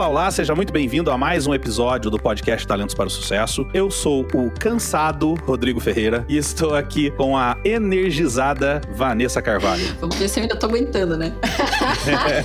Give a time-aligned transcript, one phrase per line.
[0.00, 3.68] Olá, olá, seja muito bem-vindo a mais um episódio do podcast Talentos para o Sucesso.
[3.74, 9.84] Eu sou o cansado Rodrigo Ferreira e estou aqui com a energizada Vanessa Carvalho.
[10.00, 11.34] Vamos ver se eu ainda tô aguentando, né?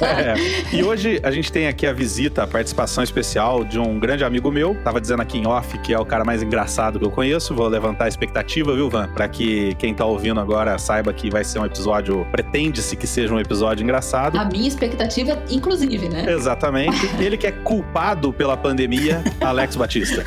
[0.01, 0.75] é.
[0.75, 4.51] E hoje a gente tem aqui a visita, a participação especial de um grande amigo
[4.51, 4.75] meu.
[4.83, 7.55] Tava dizendo aqui em off que é o cara mais engraçado que eu conheço.
[7.55, 9.07] Vou levantar a expectativa, viu, Van?
[9.07, 13.33] Para que quem tá ouvindo agora saiba que vai ser um episódio, pretende-se que seja
[13.33, 14.37] um episódio engraçado.
[14.37, 16.29] A minha expectativa, inclusive, né?
[16.29, 17.10] Exatamente.
[17.18, 20.23] Ele que é culpado pela pandemia, Alex Batista.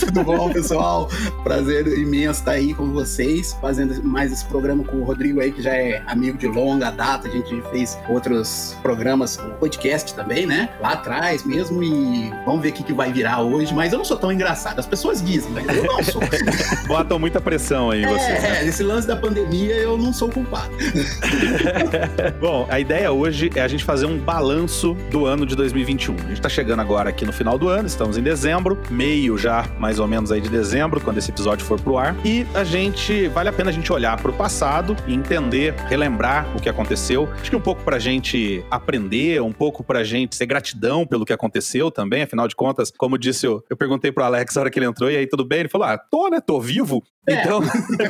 [0.00, 1.10] Tudo bom, pessoal?
[1.44, 5.60] Prazer imenso estar aí com vocês, fazendo mais esse programa com o Rodrigo aí, que
[5.60, 7.28] já é amigo de longa data.
[7.28, 10.70] A gente fez outros programas, podcast também, né?
[10.80, 13.74] Lá atrás mesmo, e vamos ver o que, que vai virar hoje.
[13.74, 14.78] Mas eu não sou tão engraçado.
[14.78, 16.22] As pessoas dizem, mas eu não sou.
[16.88, 18.24] Botam muita pressão aí em você.
[18.24, 18.66] É, né?
[18.66, 20.72] esse lance da pandemia eu não sou culpado.
[22.40, 26.21] bom, a ideia hoje é a gente fazer um balanço do ano de 2021.
[26.24, 29.66] A gente tá chegando agora aqui no final do ano, estamos em dezembro, meio já
[29.78, 32.14] mais ou menos aí de dezembro, quando esse episódio for pro ar.
[32.24, 36.60] E a gente, vale a pena a gente olhar pro passado e entender, relembrar o
[36.60, 37.28] que aconteceu.
[37.40, 41.32] Acho que um pouco pra gente aprender, um pouco pra gente ter gratidão pelo que
[41.32, 44.78] aconteceu também, afinal de contas, como disse eu, eu perguntei pro Alex na hora que
[44.78, 45.60] ele entrou, e aí tudo bem?
[45.60, 47.02] Ele falou, ah, tô, né, tô vivo.
[47.24, 47.60] É, então,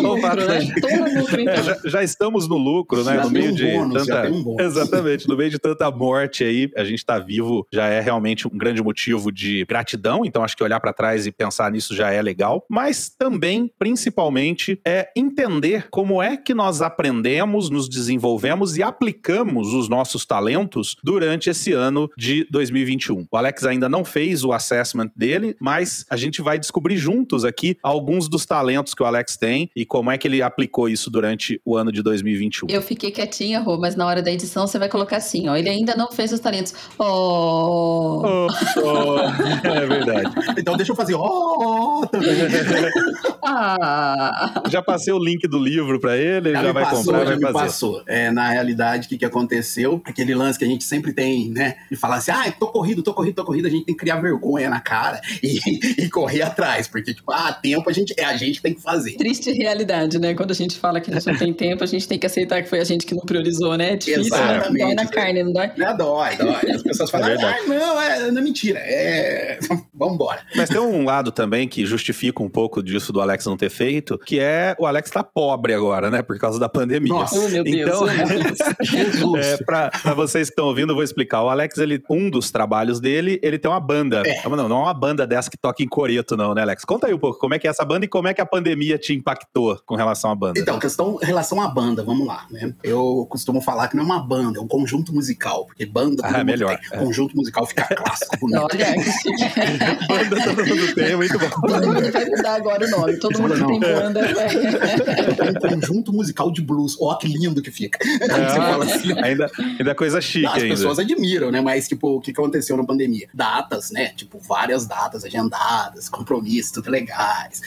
[0.00, 0.60] lucro, né?
[0.62, 1.52] então.
[1.52, 3.16] é, já, já, estamos no lucro, né?
[3.16, 4.30] Já no meio um de bônus, tanta.
[4.30, 8.46] Um exatamente, no meio de tanta morte aí, a gente tá vivo já é realmente
[8.46, 10.24] um grande motivo de gratidão.
[10.24, 12.64] Então, acho que olhar para trás e pensar nisso já é legal.
[12.68, 19.88] Mas também, principalmente, é entender como é que nós aprendemos, nos desenvolvemos e aplicamos os
[19.88, 23.26] nossos talentos durante esse ano de 2021.
[23.28, 27.76] O Alex ainda não fez o assessment dele, mas a gente vai descobrir juntos aqui
[27.82, 31.10] alguns dos talentos talentos que o Alex tem e como é que ele aplicou isso
[31.10, 32.68] durante o ano de 2021.
[32.68, 35.70] Eu fiquei quietinha, Rô, mas na hora da edição você vai colocar assim, ó, ele
[35.70, 36.74] ainda não fez os talentos.
[36.98, 38.20] Oh!
[38.22, 38.48] oh,
[38.84, 39.18] oh.
[39.66, 40.30] é verdade.
[40.58, 42.02] Então deixa eu fazer oh!
[43.42, 44.62] ah.
[44.68, 47.40] Já passei o link do livro para ele, já, já vai passou, comprar, já vai
[47.40, 47.52] fazer.
[47.52, 48.02] passou.
[48.06, 50.02] É, na realidade, o que, que aconteceu?
[50.04, 51.76] Aquele lance que a gente sempre tem, né?
[51.90, 54.20] De falar assim, ah, tô corrido, tô corrido, tô corrido, a gente tem que criar
[54.20, 55.58] vergonha na cara e,
[56.04, 58.82] e correr atrás, porque, tipo, ah, tempo a gente, é a gente gente tem que
[58.82, 59.16] fazer.
[59.16, 60.34] Triste realidade, né?
[60.34, 62.62] Quando a gente fala que a gente não tem tempo, a gente tem que aceitar
[62.62, 63.92] que foi a gente que não priorizou, né?
[63.92, 64.56] É difícil, né?
[64.56, 64.84] Exatamente.
[64.84, 65.70] dói na carne, não dói?
[65.76, 66.70] Não, dói, dói.
[66.74, 69.58] As pessoas falam, é ah, não, é, não é mentira, é...
[69.94, 70.40] Vambora.
[70.56, 74.18] Mas tem um lado também que justifica um pouco disso do Alex não ter feito,
[74.18, 76.22] que é o Alex tá pobre agora, né?
[76.22, 77.12] Por causa da pandemia.
[77.12, 77.90] Nossa, oh, meu Deus.
[77.90, 78.06] Então,
[78.82, 79.46] Jesus.
[79.46, 81.42] é, pra, pra, vocês que estão ouvindo, eu vou explicar.
[81.42, 84.22] O Alex, ele, um dos trabalhos dele, ele tem uma banda.
[84.24, 84.48] É.
[84.48, 86.84] Não, não é uma banda dessa que toca em coreto, não, né, Alex?
[86.84, 88.46] Conta aí um pouco como é que é essa banda e como é que a
[88.46, 90.58] pandemia te impactou com relação à banda?
[90.58, 92.74] Então, questão em relação à banda, vamos lá, né?
[92.82, 96.44] Eu costumo falar que não é uma banda, é um conjunto musical, porque banda ah,
[96.44, 96.78] melhor.
[96.92, 96.98] É.
[96.98, 98.60] Conjunto musical fica clássico, bonito.
[98.62, 101.48] Olha, que banda todo mundo tem, é muito bom.
[101.48, 104.20] Todo mundo vai mudar agora o nome, todo mundo não, tem banda.
[104.20, 107.98] É um conjunto musical de blues, ó, que lindo que fica.
[108.30, 109.12] Ah, assim.
[109.20, 110.68] ainda, ainda é coisa chique As ainda.
[110.68, 111.60] pessoas admiram, né?
[111.60, 113.28] Mas, tipo, o que aconteceu na pandemia?
[113.34, 114.08] Datas, né?
[114.16, 117.60] Tipo, várias datas agendadas, compromissos tudo legais,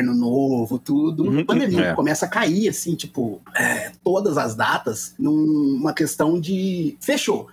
[0.00, 1.24] terno novo, tudo.
[1.24, 1.94] Uhum, pandemia é.
[1.94, 7.48] começa a cair, assim, tipo, é, todas as datas numa questão de fechou.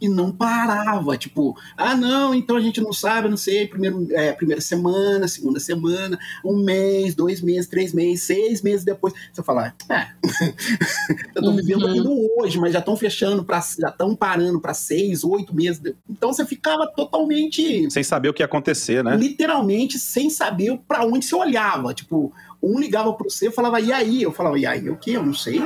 [0.00, 4.32] E não parava, tipo, ah, não, então a gente não sabe, não sei, primeiro, é,
[4.32, 9.14] primeira semana, segunda semana, um mês, dois meses, três meses, seis meses depois.
[9.32, 10.06] Você fala, é,
[11.34, 11.90] eu tô vivendo uhum.
[11.90, 15.80] aquilo hoje, mas já estão fechando, pra, já estão parando para seis, oito meses.
[16.08, 17.90] Então você ficava totalmente.
[17.90, 19.16] Sem saber o que ia acontecer, né?
[19.16, 21.94] Literalmente sem saber para onde você olhava.
[21.94, 22.32] Tipo,
[22.62, 24.22] um ligava para você e falava, e aí?
[24.22, 25.12] Eu falava, e aí, o que?
[25.12, 25.60] Eu não sei.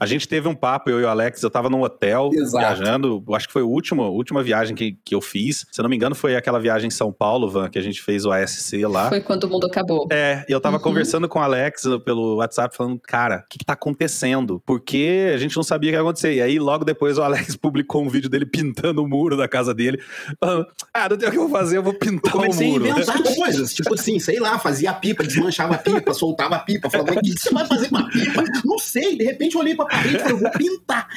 [0.00, 2.58] A gente teve um papo, eu e o Alex, eu tava num hotel Exato.
[2.58, 5.66] viajando, acho que foi a última, última viagem que, que eu fiz.
[5.70, 8.02] Se eu não me engano, foi aquela viagem em São Paulo, Van, que a gente
[8.02, 9.08] fez o ASC lá.
[9.08, 10.06] Foi quando o mundo acabou.
[10.10, 10.82] É, e eu tava uhum.
[10.82, 14.62] conversando com o Alex pelo WhatsApp, falando, cara, o que, que tá acontecendo?
[14.64, 16.34] Porque a gente não sabia o que ia acontecer.
[16.34, 19.74] E aí, logo depois, o Alex publicou um vídeo dele pintando o muro da casa
[19.74, 20.00] dele,
[20.40, 22.84] falando, ah, não tem o que eu vou fazer, eu vou pintar eu o muro.
[22.84, 26.58] a inventar coisas, tipo assim, sei lá, fazia a pipa, desmanchava a pipa, soltava a
[26.60, 26.90] pipa.
[26.90, 28.44] Falava, o que você vai fazer com a pipa?
[28.64, 29.16] Não sei.
[29.16, 31.08] De repente eu olhei pra parede e falei, vou pintar.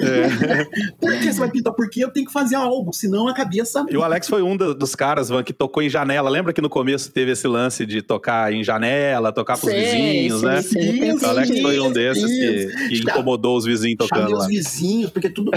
[0.00, 0.64] É.
[1.00, 1.72] Por que você vai pintar?
[1.72, 3.84] Porque eu tenho que fazer algo, senão a cabeça.
[3.88, 6.28] E o Alex foi um dos caras, Van, que tocou em janela.
[6.30, 10.40] Lembra que no começo teve esse lance de tocar em janela, tocar pros sim, vizinhos,
[10.40, 10.62] sim, né?
[10.62, 14.40] Sim, o Alex foi um desses que, que incomodou os vizinhos tocando Chamei lá.
[14.40, 15.50] os vizinhos, porque tudo.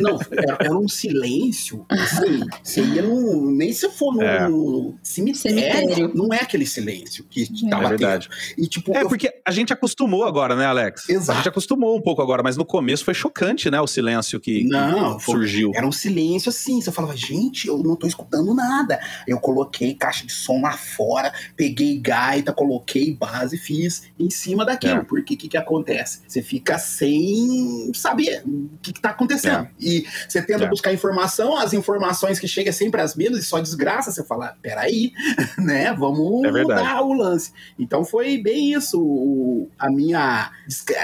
[0.00, 1.84] não, era, era, um silêncio.
[1.88, 3.50] Assim, você ia no.
[3.50, 4.48] Nem se for no é.
[5.02, 8.28] cemitério, cemitério, não é aquele silêncio que tava é verdade.
[8.56, 9.08] E, tipo, é eu...
[9.08, 11.08] porque a gente acostumou agora, né, Alex?
[11.08, 11.32] Exato.
[11.32, 13.80] A gente acostumou um pouco agora, mas no começo foi chocante, né?
[13.80, 15.70] O silêncio que, não, que surgiu.
[15.70, 16.80] Foi, era um silêncio assim.
[16.80, 19.00] Você falava, gente, eu não tô escutando nada.
[19.26, 25.00] Eu coloquei caixa de som lá fora, peguei gaita, coloquei base, fiz em cima daquilo.
[25.00, 25.04] É.
[25.04, 26.20] Porque o que, que acontece?
[26.26, 29.64] Você fica sem saber o que, que tá acontecendo.
[29.64, 29.70] É.
[29.80, 30.68] E você tenta é.
[30.68, 34.10] buscar informação, as informações que chegam sempre as mesmas e só desgraça.
[34.10, 35.12] Você fala, peraí,
[35.58, 35.92] né?
[35.92, 37.31] Vamos é mudar o lance.
[37.78, 39.00] Então foi bem isso.
[39.00, 40.50] O, a, minha,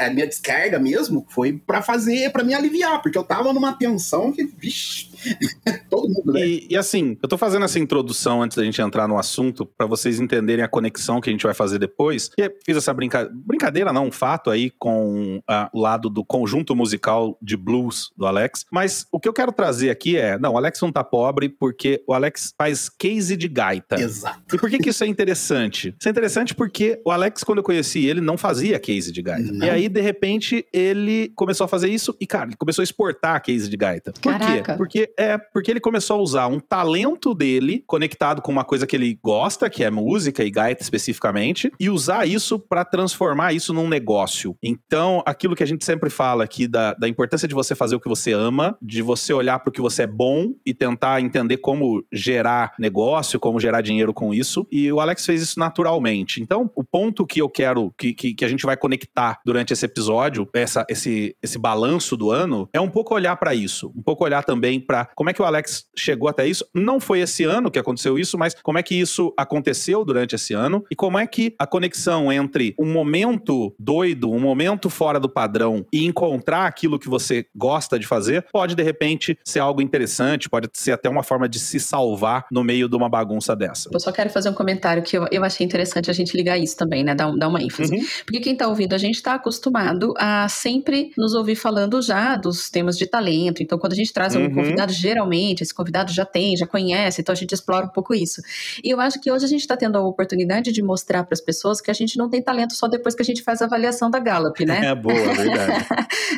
[0.00, 4.32] a minha descarga mesmo foi para fazer, para me aliviar, porque eu tava numa tensão
[4.32, 5.07] que, vixi,
[5.90, 6.46] todo mundo, né?
[6.46, 9.86] E, e, assim, eu tô fazendo essa introdução antes da gente entrar no assunto, para
[9.86, 12.30] vocês entenderem a conexão que a gente vai fazer depois.
[12.38, 13.30] E fiz essa brinca...
[13.32, 18.26] brincadeira, não, um fato aí com uh, o lado do conjunto musical de blues do
[18.26, 18.64] Alex.
[18.70, 22.02] Mas o que eu quero trazer aqui é: não, o Alex não tá pobre porque
[22.06, 24.00] o Alex faz case de gaita.
[24.00, 24.54] Exato.
[24.54, 25.94] E por que, que isso é interessante?
[25.98, 29.52] Isso é interessante porque o Alex, quando eu conheci ele, não fazia case de gaita.
[29.52, 29.66] Não.
[29.66, 33.42] E aí, de repente, ele começou a fazer isso e, cara, ele começou a exportar
[33.42, 34.12] case de gaita.
[34.12, 34.72] Por Caraca.
[34.72, 34.76] quê?
[34.76, 38.96] Porque, é, porque ele começou a usar um talento dele conectado com uma coisa que
[38.96, 43.88] ele gosta, que é música e gaita especificamente, e usar isso para transformar isso num
[43.88, 44.56] negócio.
[44.62, 48.00] Então, aquilo que a gente sempre fala aqui da, da importância de você fazer o
[48.00, 51.58] que você ama, de você olhar para o que você é bom e tentar entender
[51.58, 54.66] como gerar negócio, como gerar dinheiro com isso.
[54.70, 56.43] E o Alex fez isso naturalmente.
[56.43, 59.84] Então, o ponto que eu quero que, que, que a gente vai conectar durante esse
[59.84, 64.25] episódio, essa, esse, esse balanço do ano, é um pouco olhar para isso, um pouco
[64.25, 66.66] olhar também para como é que o Alex chegou até isso.
[66.74, 70.54] Não foi esse ano que aconteceu isso, mas como é que isso aconteceu durante esse
[70.54, 75.28] ano e como é que a conexão entre um momento doido, um momento fora do
[75.28, 80.48] padrão e encontrar aquilo que você gosta de fazer pode de repente ser algo interessante,
[80.48, 83.90] pode ser até uma forma de se salvar no meio de uma bagunça dessa.
[83.92, 86.76] Eu só quero fazer um comentário que eu, eu achei interessante a gente ligar isso
[86.76, 87.14] também, né?
[87.14, 87.94] Dar, dar uma ênfase.
[87.94, 88.04] Uhum.
[88.24, 92.70] Porque quem tá ouvindo, a gente tá acostumado a sempre nos ouvir falando já dos
[92.70, 93.62] temas de talento.
[93.62, 94.54] Então, quando a gente traz um uhum.
[94.54, 98.40] convidado, geralmente, esse convidado já tem, já conhece, então a gente explora um pouco isso.
[98.82, 101.40] E eu acho que hoje a gente está tendo a oportunidade de mostrar para as
[101.40, 104.11] pessoas que a gente não tem talento só depois que a gente faz a avaliação
[104.11, 104.87] da Gallup, né?
[104.87, 105.87] É boa, verdade.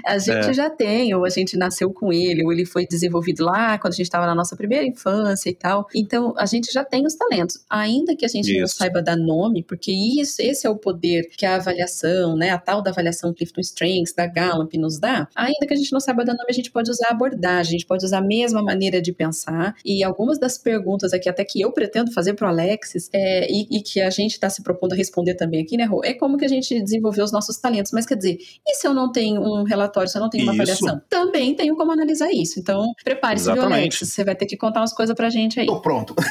[0.06, 0.52] a gente é.
[0.52, 3.96] já tem, ou a gente nasceu com ele, ou ele foi desenvolvido lá quando a
[3.96, 5.86] gente estava na nossa primeira infância e tal.
[5.94, 7.64] Então, a gente já tem os talentos.
[7.68, 8.60] Ainda que a gente isso.
[8.60, 12.58] não saiba dar nome, porque isso, esse é o poder que a avaliação, né, a
[12.58, 16.24] tal da avaliação Clifton Strengths, da Gallup nos dá, ainda que a gente não saiba
[16.24, 19.12] dar nome, a gente pode usar a abordagem, a gente pode usar mesma maneira de
[19.12, 19.74] pensar.
[19.84, 23.66] E algumas das perguntas aqui, até que eu pretendo fazer para o Alexis, é, e,
[23.70, 26.36] e, que a gente está se propondo a responder também aqui, né, Rô, é como
[26.36, 27.92] que a gente desenvolveu os nossos talentos.
[27.92, 30.52] Mas quer dizer, e se eu não tenho um relatório, se eu não tenho uma
[30.52, 30.62] isso.
[30.62, 31.00] avaliação?
[31.08, 32.58] Também tenho como analisar isso.
[32.58, 34.12] Então, prepare-se, viu, Alexis?
[34.12, 35.66] Você vai ter que contar umas coisas pra gente aí.
[35.66, 36.14] Tô pronto.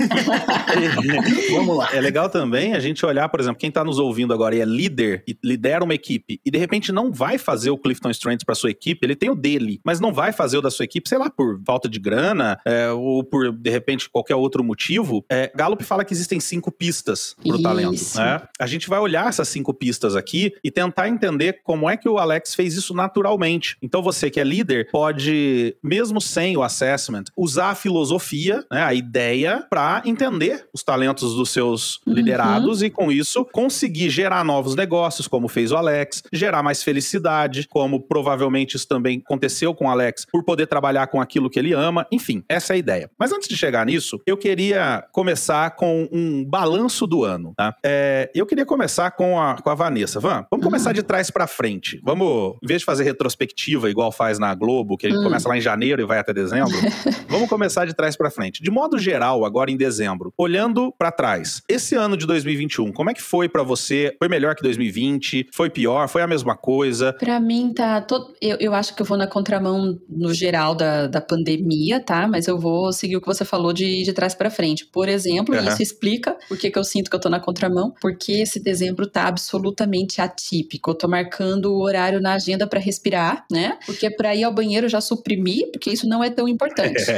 [1.51, 1.89] Vamos lá.
[1.93, 4.65] É legal também a gente olhar, por exemplo, quem está nos ouvindo agora e é
[4.65, 8.55] líder, e lidera uma equipe, e de repente não vai fazer o Clifton Strengths para
[8.55, 11.17] sua equipe, ele tem o dele, mas não vai fazer o da sua equipe, sei
[11.17, 15.23] lá, por falta de grana, é, ou por, de repente, qualquer outro motivo.
[15.29, 17.63] É, Gallup fala que existem cinco pistas pro Isso.
[17.63, 18.15] talento.
[18.15, 18.41] Né?
[18.59, 22.17] A gente vai olhar essas cinco pistas aqui e tentar entender como é que o
[22.17, 23.77] Alex fez isso naturalmente.
[23.81, 28.93] Então você que é líder pode, mesmo sem o assessment, usar a filosofia, né, a
[28.93, 32.13] ideia, para entender os talentos dos seus uhum.
[32.13, 37.67] liderados e com isso conseguir gerar novos negócios, como fez o Alex, gerar mais felicidade,
[37.67, 41.73] como provavelmente isso também aconteceu com o Alex, por poder trabalhar com aquilo que ele
[41.73, 41.88] ama.
[42.11, 43.09] Enfim, essa é a ideia.
[43.17, 47.53] Mas antes de chegar nisso, eu queria começar com um balanço do ano.
[47.55, 47.75] Tá?
[47.83, 50.19] É, eu queria começar com a, com a Vanessa.
[50.19, 51.99] Van, vamos começar de trás para frente.
[52.03, 55.23] Vamos, em vez de fazer retrospectiva igual faz na Globo, que gente hum.
[55.23, 56.75] começa lá em janeiro e vai até dezembro,
[57.27, 58.61] vamos começar de trás para frente.
[58.61, 63.13] De modo geral, agora em dezembro, olhando para trás, esse ano de 2021, como é
[63.13, 64.15] que foi para você?
[64.17, 65.49] Foi melhor que 2020?
[65.53, 66.07] Foi pior?
[66.07, 67.13] Foi a mesma coisa?
[67.13, 68.33] Para mim tá todo...
[68.41, 71.68] eu, eu acho que eu vou na contramão no geral da, da pandemia,
[71.99, 72.27] tá?
[72.27, 74.85] Mas eu vou seguir o que você falou de, de trás para frente.
[74.85, 75.67] Por exemplo, uhum.
[75.67, 79.07] isso explica por que, que eu sinto que eu tô na contramão, porque esse dezembro
[79.07, 80.91] tá absolutamente atípico.
[80.91, 83.77] Eu tô marcando o horário na agenda para respirar, né?
[83.85, 86.99] Porque para ir ao banheiro eu já suprimi, porque isso não é tão importante.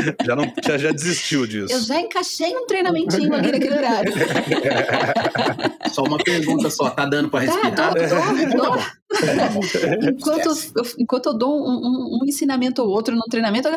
[0.00, 0.24] É.
[0.24, 1.72] já, não, já, já desistiu disso.
[1.72, 4.12] Eu já encaixei um treinamentinho ali naquele horário.
[5.92, 7.74] Só uma pergunta só, tá dando para tá, respirar?
[7.74, 10.08] Tá, tô, tô, tô.
[10.08, 13.68] enquanto, eu, enquanto eu dou um, um, um, ensinamento ou outro no treinamento,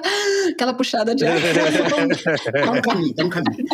[0.51, 1.37] aquela puxada de ar.
[2.63, 3.65] tá um caminho, tá um caminho.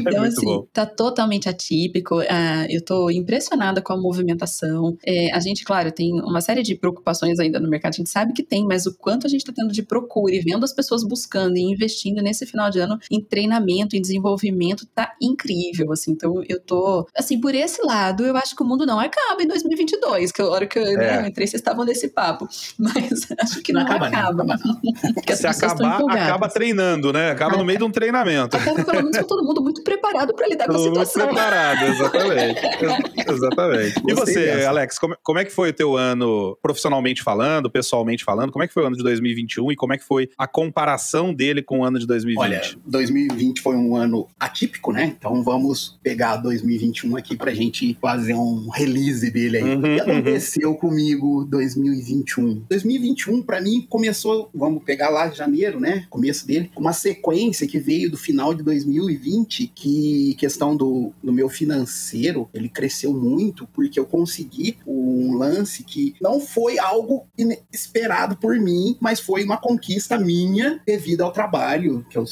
[0.00, 0.66] então, assim, bom.
[0.72, 2.20] tá totalmente atípico.
[2.20, 4.96] Uh, eu tô impressionada com a movimentação.
[5.04, 8.32] É, a gente, claro, tem uma série de preocupações ainda no mercado, a gente sabe
[8.32, 11.04] que tem, mas o quanto a gente tá tendo de procura e vendo as pessoas
[11.04, 16.12] buscando e investindo nesse final de ano em treinamento, em desenvolvimento, tá incrível, assim.
[16.12, 19.46] Então, eu tô, assim, por esse lado, eu acho que o mundo não acaba em
[19.46, 21.22] 2022, que a hora que eu, né, é.
[21.22, 22.48] né, entrei, vocês estavam nesse papo.
[22.78, 24.06] Mas acho que não, não acaba.
[24.06, 24.41] acaba.
[24.52, 25.34] Acaba não.
[25.34, 27.30] Se acabar, acaba treinando, né?
[27.30, 28.56] Acaba no meio de um treinamento.
[28.56, 31.24] Acaba pelo menos com todo mundo muito preparado para lidar todo com a situação.
[31.26, 32.60] Muito preparado, exatamente.
[33.30, 34.02] exatamente.
[34.06, 38.52] E você, Alex, como, como é que foi o teu ano profissionalmente falando, pessoalmente falando?
[38.52, 41.32] Como é que foi o ano de 2021 e como é que foi a comparação
[41.32, 42.42] dele com o ano de 2020?
[42.42, 45.14] Olha, 2020 foi um ano atípico, né?
[45.16, 49.64] Então vamos pegar 2021 aqui pra gente fazer um release dele aí.
[49.64, 50.00] Uhum, o que uhum.
[50.00, 50.76] aconteceu uhum.
[50.76, 52.64] comigo 2021?
[52.68, 56.06] 2021 para mim começou, vamos pegar lá janeiro, né?
[56.10, 61.48] Começo dele, uma sequência que veio do final de 2020, que questão do, do meu
[61.48, 67.26] financeiro, ele cresceu muito porque eu consegui um lance que não foi algo
[67.72, 72.24] esperado por mim, mas foi uma conquista minha devido ao trabalho, que eu,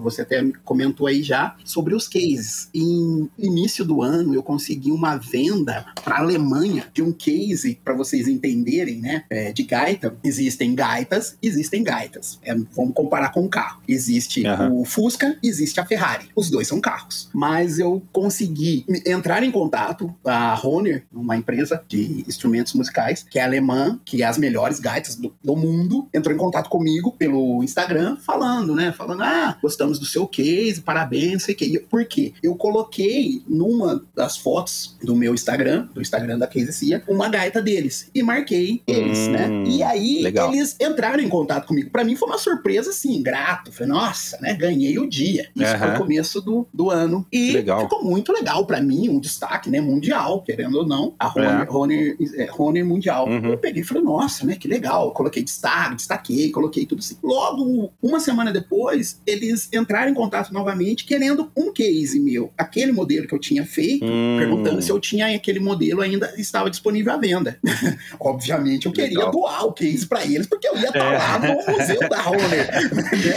[0.00, 2.68] você até comentou aí já, sobre os cases.
[2.74, 7.94] Em início do ano, eu consegui uma venda para a Alemanha de um case, para
[7.94, 10.16] vocês entenderem, né, é, de gaita.
[10.22, 12.38] Existem gaitas, existem gaitas.
[12.42, 13.80] É, vamos comparar com um carro.
[13.86, 14.80] Existe uhum.
[14.80, 16.28] o Fusca, existe a Ferrari.
[16.34, 17.28] Os dois são carros.
[17.32, 23.42] Mas eu consegui entrar em contato, a Honer, uma empresa de instrumentos musicais, que é
[23.42, 28.16] alemã, que é as melhores gaitas do, do mundo, entrou em contato comigo pelo Instagram,
[28.16, 31.78] falando, né, falando, ah, gostamos do seu case, parabéns, sei que.
[31.78, 32.32] Por quê?
[32.42, 37.60] Eu coloquei numa das fotos do meu Instagram, do Instagram da Case Cia, uma gaita
[37.60, 38.10] deles.
[38.14, 39.64] E marquei eles, hum, né?
[39.66, 40.52] E aí legal.
[40.52, 41.90] eles entraram em contato comigo.
[41.90, 43.72] Para mim foi uma surpresa, assim, grato.
[43.72, 44.54] Falei, nossa, né?
[44.54, 45.48] Ganhei o dia.
[45.54, 45.78] Isso uhum.
[45.78, 47.26] foi o começo do, do ano.
[47.32, 47.82] E legal.
[47.82, 49.80] ficou muito legal para mim, um destaque, né?
[49.80, 51.14] Mundial, querendo ou não.
[51.18, 52.44] A Roner, é.
[52.50, 53.26] Roner, Mundial.
[53.28, 53.52] Uhum.
[53.52, 54.56] Eu peguei e falei, nossa, né?
[54.56, 55.12] Que legal.
[55.12, 57.16] coloquei destaque, destaquei, coloquei tudo assim.
[57.22, 62.52] Logo, uma semana depois, eles entraram em contato novamente querendo um case meu.
[62.56, 64.36] Aquele modelo que eu tinha feito, hum.
[64.38, 67.58] perguntando se eu tinha aquele modelo ainda estava disponível à venda.
[68.20, 69.30] Obviamente eu queria Legal.
[69.30, 71.18] doar o case para eles, porque eu ia estar é.
[71.18, 72.90] lá no museu da Roller.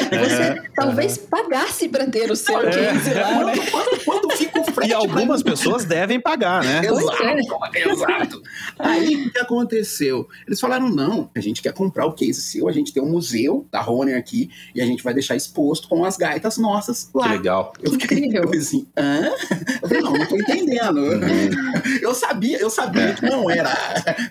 [0.09, 0.63] Você é.
[0.75, 2.71] talvez pagasse para ter o seu é.
[2.71, 3.45] case lá.
[3.45, 3.53] Né?
[3.71, 4.91] Quando, quando, fica o frete.
[4.91, 6.81] E algumas pessoas devem pagar, né?
[6.85, 7.23] Exato,
[7.73, 7.89] é.
[7.89, 8.43] exato.
[8.77, 10.27] Aí o que aconteceu?
[10.47, 13.67] Eles falaram: não, a gente quer comprar o case seu, a gente tem um museu
[13.71, 17.23] da Roner aqui e a gente vai deixar exposto com as gaitas nossas lá.
[17.23, 17.73] Que legal.
[17.81, 18.43] Eu fiquei, Incrível.
[18.43, 19.31] Eu falei assim, hã?
[19.81, 20.97] Eu falei, não, não tô entendendo.
[20.97, 21.49] Uhum.
[22.01, 23.73] Eu sabia, eu sabia que não era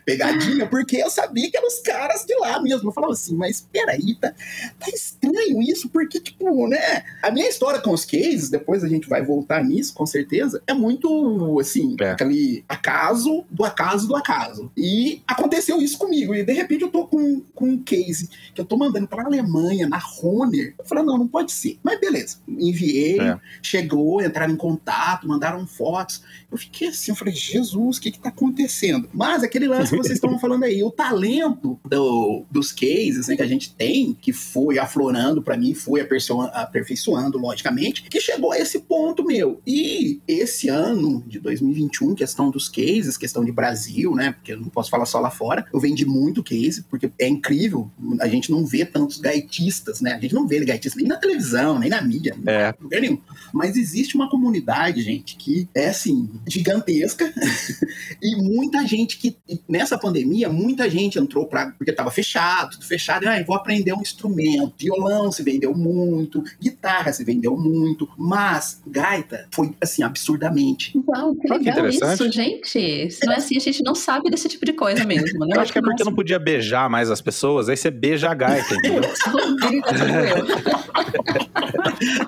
[0.05, 2.89] pegadinha, porque eu sabia que eram os caras de lá mesmo.
[2.89, 4.33] Eu falava assim, mas peraí, tá,
[4.79, 7.05] tá estranho isso, porque, tipo, né?
[7.23, 10.75] A minha história com os cases, depois a gente vai voltar nisso, com certeza, é
[10.75, 12.11] muito, assim, é.
[12.11, 14.71] aquele acaso do acaso do acaso.
[14.77, 16.35] E aconteceu isso comigo.
[16.35, 19.89] E de repente eu tô com, com um case que eu tô mandando pra Alemanha,
[19.89, 20.75] na Roner.
[20.79, 21.79] Eu falei, não, não pode ser.
[21.83, 23.39] Mas beleza, enviei, é.
[23.63, 26.23] chegou, entraram em contato, mandaram fotos.
[26.51, 29.09] Eu fiquei assim, eu falei, Jesus, o que que tá acontecendo?
[29.13, 33.43] Mas aquele lance que vocês estavam falando aí, o talento do, dos cases né, que
[33.43, 38.81] a gente tem, que foi aflorando para mim, foi aperfeiçoando, logicamente, que chegou a esse
[38.81, 39.61] ponto meu.
[39.67, 44.33] E esse ano de 2021, questão dos cases, questão de Brasil, né?
[44.33, 47.91] Porque eu não posso falar só lá fora, eu vendi muito case, porque é incrível,
[48.21, 50.13] a gente não vê tantos gaitistas, né?
[50.13, 52.75] A gente não vê gaitistas nem na televisão, nem na mídia, é.
[52.81, 53.19] lugar nenhum.
[53.53, 57.33] Mas existe uma comunidade, gente, que é assim, gigantesca,
[58.23, 59.37] e muita gente que,
[59.69, 62.94] nessa pandemia, muita gente entrou para porque estava fechado, tudo fechado,
[63.27, 64.73] ah, vou aprender um instrumento.
[64.79, 70.93] Violão se vendeu muito, guitarra se vendeu muito, mas gaita foi assim, absurdamente.
[71.07, 73.11] Uau, que legal que isso, gente.
[73.11, 75.57] Se não é assim, a gente não sabe desse tipo de coisa mesmo, né?
[75.57, 78.35] Eu acho que é porque não podia beijar mais as pessoas, aí você beija a
[78.35, 79.03] gaita, entendeu?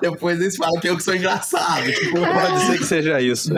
[0.01, 1.91] Depois eles falam que eu que sou engraçado.
[1.91, 3.53] Tipo, pode ser que seja isso.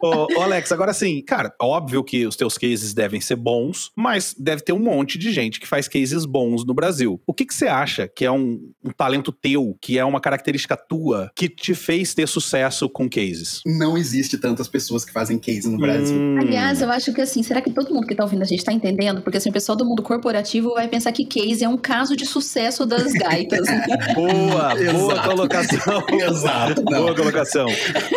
[0.00, 4.34] ô, ô, Alex, agora sim, cara, óbvio que os teus cases devem ser bons, mas
[4.38, 7.20] deve ter um monte de gente que faz cases bons no Brasil.
[7.26, 10.76] O que, que você acha que é um, um talento teu, que é uma característica
[10.76, 13.60] tua, que te fez ter sucesso com cases?
[13.66, 16.16] Não existe tantas pessoas que fazem case no Brasil.
[16.16, 16.38] Hum.
[16.40, 18.72] Aliás, eu acho que assim, será que todo mundo que tá ouvindo a gente tá
[18.72, 19.22] entendendo?
[19.22, 22.24] Porque assim, o pessoal do mundo corporativo vai pensar que case é um caso de
[22.24, 23.66] sucesso das gaitas.
[24.14, 26.04] boa, boa colocação.
[26.10, 26.82] Exato.
[26.82, 27.66] Boa colocação.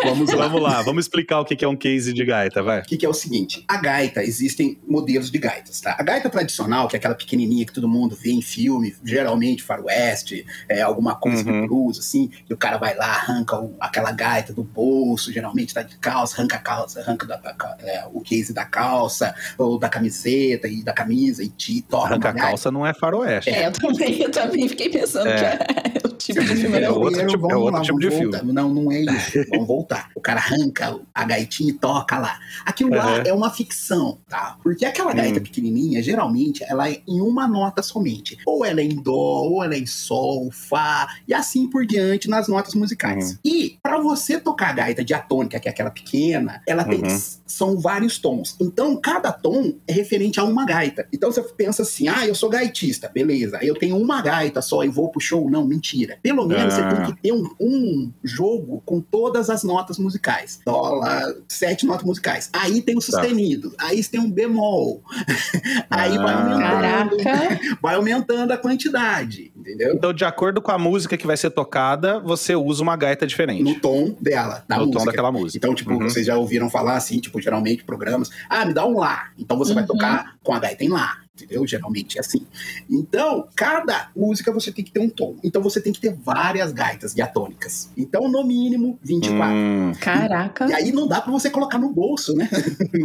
[0.04, 2.80] Vamos, vamos lá, vamos explicar o que é um case de gaita, vai.
[2.80, 5.96] O que é o seguinte, a gaita, existem modelos de gaitas, tá?
[5.98, 10.46] A gaita tradicional, que é aquela pequenininha que todo mundo vê em filme, geralmente faroeste,
[10.68, 11.66] é, alguma coisa uhum.
[11.66, 15.82] blues, assim, e o cara vai lá, arranca o, aquela gaita do bolso, geralmente tá
[15.82, 17.40] de calça, arranca a calça, arranca da,
[17.80, 22.30] é, o case da calça, ou da camiseta e da camisa, e te toca Arranca
[22.30, 23.50] a calça não é faroeste.
[23.50, 25.36] É, eu também, eu também fiquei pensando é.
[25.36, 26.80] que é o tipo de filme.
[26.80, 28.38] É outro, tipo, é outro lá, tipo de voltar.
[28.38, 28.52] filme.
[28.52, 29.44] Não, não é isso.
[29.50, 30.10] vamos voltar.
[30.14, 32.38] O cara arranca a gaitinha e toca lá.
[32.64, 32.96] Aquilo uhum.
[32.96, 34.56] lá é uma ficção, tá?
[34.62, 35.42] Porque aquela gaita hum.
[35.42, 38.38] pequenininha, geralmente, ela é em uma nota somente.
[38.46, 42.28] Ou ela é em dó, ou ela é em sol, fá, e assim por diante
[42.28, 43.32] nas notas musicais.
[43.32, 43.38] Hum.
[43.44, 47.20] E para você tocar a gaita diatônica, que é aquela pequena, ela tem uhum.
[47.46, 48.56] são vários tons.
[48.60, 51.06] Então, cada tom é referente a uma gaita.
[51.12, 53.58] Então, você pensa assim: "Ah, eu sou gaitista, beleza.
[53.62, 55.50] Eu tenho uma gaita só e vou pro show".
[55.50, 56.09] Não, mentira.
[56.22, 56.90] Pelo menos ah.
[56.90, 60.60] você tem que ter um, um jogo com todas as notas musicais.
[60.64, 62.50] Dó, lá, sete notas musicais.
[62.52, 63.06] Aí tem o tá.
[63.06, 63.70] sustenido.
[63.70, 63.86] Tá.
[63.86, 65.02] Aí tem um bemol.
[65.90, 66.22] Aí ah.
[66.22, 67.22] vai aumentando.
[67.22, 67.60] Caraca.
[67.80, 69.94] Vai aumentando a quantidade, entendeu?
[69.94, 73.62] Então, de acordo com a música que vai ser tocada, você usa uma gaita diferente.
[73.62, 74.98] No tom dela, da no música.
[74.98, 75.58] tom daquela música.
[75.58, 76.00] Então, tipo, uhum.
[76.00, 79.30] vocês já ouviram falar assim, tipo, geralmente programas, ah, me dá um lá.
[79.38, 79.76] Então você uhum.
[79.76, 81.66] vai tocar com a gaita em lá entendeu?
[81.66, 82.46] Geralmente é assim.
[82.88, 85.36] Então, cada música você tem que ter um tom.
[85.42, 87.90] Então você tem que ter várias gaitas diatônicas.
[87.96, 89.54] Então, no mínimo, 24.
[89.54, 89.92] Hum.
[90.00, 90.66] Caraca.
[90.66, 92.48] E aí não dá para você colocar no bolso, né?